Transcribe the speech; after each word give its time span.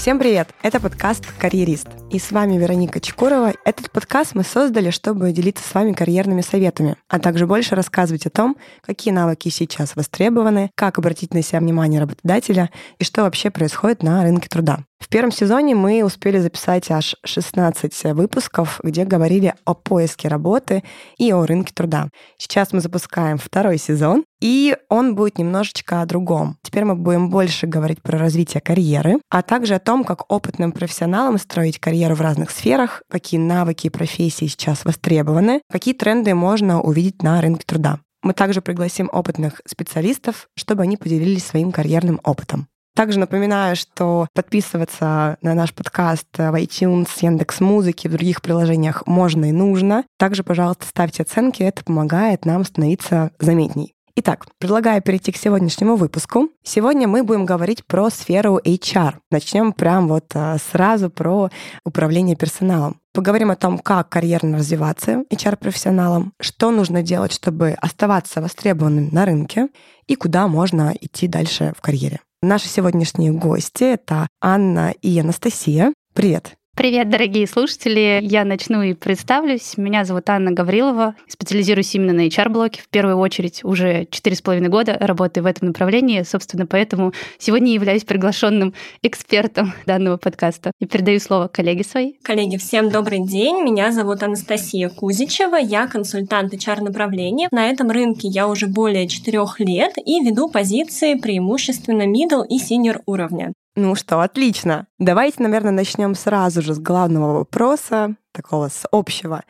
Всем 0.00 0.18
привет! 0.18 0.48
Это 0.62 0.80
подкаст 0.80 1.26
«Карьерист». 1.38 1.86
И 2.08 2.18
с 2.18 2.32
вами 2.32 2.56
Вероника 2.56 3.00
Чекурова. 3.00 3.52
Этот 3.66 3.90
подкаст 3.90 4.34
мы 4.34 4.44
создали, 4.44 4.88
чтобы 4.88 5.30
делиться 5.30 5.62
с 5.62 5.74
вами 5.74 5.92
карьерными 5.92 6.40
советами, 6.40 6.96
а 7.10 7.18
также 7.18 7.46
больше 7.46 7.74
рассказывать 7.74 8.24
о 8.24 8.30
том, 8.30 8.56
какие 8.80 9.12
навыки 9.12 9.50
сейчас 9.50 9.96
востребованы, 9.96 10.70
как 10.74 10.98
обратить 10.98 11.34
на 11.34 11.42
себя 11.42 11.60
внимание 11.60 12.00
работодателя 12.00 12.70
и 12.98 13.04
что 13.04 13.24
вообще 13.24 13.50
происходит 13.50 14.02
на 14.02 14.22
рынке 14.22 14.48
труда. 14.48 14.86
В 15.00 15.08
первом 15.08 15.32
сезоне 15.32 15.74
мы 15.74 16.04
успели 16.04 16.38
записать 16.38 16.90
аж 16.90 17.16
16 17.24 18.04
выпусков, 18.12 18.80
где 18.84 19.04
говорили 19.04 19.54
о 19.64 19.74
поиске 19.74 20.28
работы 20.28 20.84
и 21.16 21.32
о 21.32 21.44
рынке 21.46 21.72
труда. 21.74 22.10
Сейчас 22.36 22.72
мы 22.72 22.80
запускаем 22.80 23.38
второй 23.38 23.78
сезон, 23.78 24.24
и 24.40 24.76
он 24.88 25.16
будет 25.16 25.38
немножечко 25.38 26.02
о 26.02 26.06
другом. 26.06 26.58
Теперь 26.62 26.84
мы 26.84 26.94
будем 26.94 27.30
больше 27.30 27.66
говорить 27.66 28.02
про 28.02 28.18
развитие 28.18 28.60
карьеры, 28.60 29.18
а 29.30 29.42
также 29.42 29.74
о 29.74 29.80
том, 29.80 30.04
как 30.04 30.30
опытным 30.30 30.70
профессионалам 30.70 31.38
строить 31.38 31.80
карьеру 31.80 32.14
в 32.14 32.20
разных 32.20 32.50
сферах, 32.50 33.02
какие 33.10 33.40
навыки 33.40 33.86
и 33.86 33.90
профессии 33.90 34.46
сейчас 34.46 34.84
востребованы, 34.84 35.62
какие 35.70 35.94
тренды 35.94 36.34
можно 36.34 36.80
увидеть 36.80 37.22
на 37.22 37.40
рынке 37.40 37.64
труда. 37.66 38.00
Мы 38.22 38.34
также 38.34 38.60
пригласим 38.60 39.08
опытных 39.10 39.62
специалистов, 39.66 40.48
чтобы 40.54 40.82
они 40.82 40.98
поделились 40.98 41.46
своим 41.46 41.72
карьерным 41.72 42.20
опытом. 42.22 42.68
Также 42.94 43.18
напоминаю, 43.18 43.76
что 43.76 44.26
подписываться 44.34 45.36
на 45.42 45.54
наш 45.54 45.72
подкаст 45.72 46.26
в 46.36 46.54
iTunes, 46.54 47.08
Яндекс 47.20 47.60
Музыки, 47.60 48.08
в 48.08 48.12
других 48.12 48.42
приложениях 48.42 49.06
можно 49.06 49.46
и 49.46 49.52
нужно. 49.52 50.04
Также, 50.18 50.42
пожалуйста, 50.42 50.86
ставьте 50.86 51.22
оценки, 51.22 51.62
это 51.62 51.84
помогает 51.84 52.44
нам 52.44 52.64
становиться 52.64 53.30
заметней. 53.38 53.94
Итак, 54.16 54.46
предлагаю 54.58 55.00
перейти 55.00 55.32
к 55.32 55.36
сегодняшнему 55.36 55.96
выпуску. 55.96 56.50
Сегодня 56.62 57.08
мы 57.08 57.22
будем 57.22 57.46
говорить 57.46 57.86
про 57.86 58.10
сферу 58.10 58.58
HR. 58.58 59.14
Начнем 59.30 59.72
прям 59.72 60.08
вот 60.08 60.26
а, 60.34 60.58
сразу 60.58 61.08
про 61.08 61.48
управление 61.84 62.36
персоналом. 62.36 63.00
Поговорим 63.14 63.50
о 63.50 63.56
том, 63.56 63.78
как 63.78 64.08
карьерно 64.08 64.58
развиваться 64.58 65.24
HR-профессионалом, 65.32 66.32
что 66.40 66.70
нужно 66.70 67.02
делать, 67.02 67.32
чтобы 67.32 67.70
оставаться 67.80 68.42
востребованным 68.42 69.08
на 69.10 69.24
рынке 69.24 69.68
и 70.06 70.16
куда 70.16 70.48
можно 70.48 70.92
идти 71.00 71.26
дальше 71.26 71.72
в 71.76 71.80
карьере. 71.80 72.20
Наши 72.42 72.68
сегодняшние 72.68 73.32
гости— 73.32 73.84
это 73.92 74.26
Анна 74.40 74.92
и 75.02 75.18
Анастасия. 75.20 75.92
Привет! 76.14 76.59
Привет, 76.80 77.10
дорогие 77.10 77.46
слушатели. 77.46 78.20
Я 78.22 78.42
начну 78.46 78.80
и 78.80 78.94
представлюсь. 78.94 79.76
Меня 79.76 80.06
зовут 80.06 80.30
Анна 80.30 80.50
Гаврилова. 80.50 81.14
Специализируюсь 81.28 81.94
именно 81.94 82.14
на 82.14 82.26
HR-блоке. 82.26 82.80
В 82.80 82.88
первую 82.88 83.18
очередь 83.18 83.62
уже 83.64 84.06
четыре 84.10 84.34
с 84.34 84.40
половиной 84.40 84.70
года 84.70 84.96
работаю 84.98 85.44
в 85.44 85.46
этом 85.46 85.68
направлении. 85.68 86.22
Собственно, 86.22 86.66
поэтому 86.66 87.12
сегодня 87.36 87.74
являюсь 87.74 88.04
приглашенным 88.04 88.72
экспертом 89.02 89.74
данного 89.84 90.16
подкаста. 90.16 90.72
И 90.80 90.86
передаю 90.86 91.20
слово 91.20 91.48
коллеге 91.48 91.84
своей. 91.84 92.18
Коллеги, 92.22 92.56
всем 92.56 92.88
добрый 92.88 93.26
день. 93.26 93.62
Меня 93.62 93.92
зовут 93.92 94.22
Анастасия 94.22 94.88
Кузичева. 94.88 95.56
Я 95.56 95.86
консультант 95.86 96.54
HR-направления. 96.54 97.48
На 97.50 97.68
этом 97.68 97.90
рынке 97.90 98.26
я 98.26 98.48
уже 98.48 98.68
более 98.68 99.06
четырех 99.06 99.60
лет 99.60 99.92
и 99.98 100.24
веду 100.24 100.48
позиции 100.48 101.12
преимущественно 101.16 102.06
middle 102.06 102.46
и 102.48 102.56
senior 102.56 103.02
уровня. 103.04 103.52
Ну 103.76 103.94
что, 103.94 104.20
отлично. 104.20 104.86
Давайте, 104.98 105.42
наверное, 105.42 105.70
начнем 105.70 106.14
сразу 106.14 106.60
же 106.60 106.74
с 106.74 106.78
главного 106.78 107.34
вопроса, 107.34 108.16
такого 108.32 108.68
с 108.68 108.86
общего. 108.90 109.42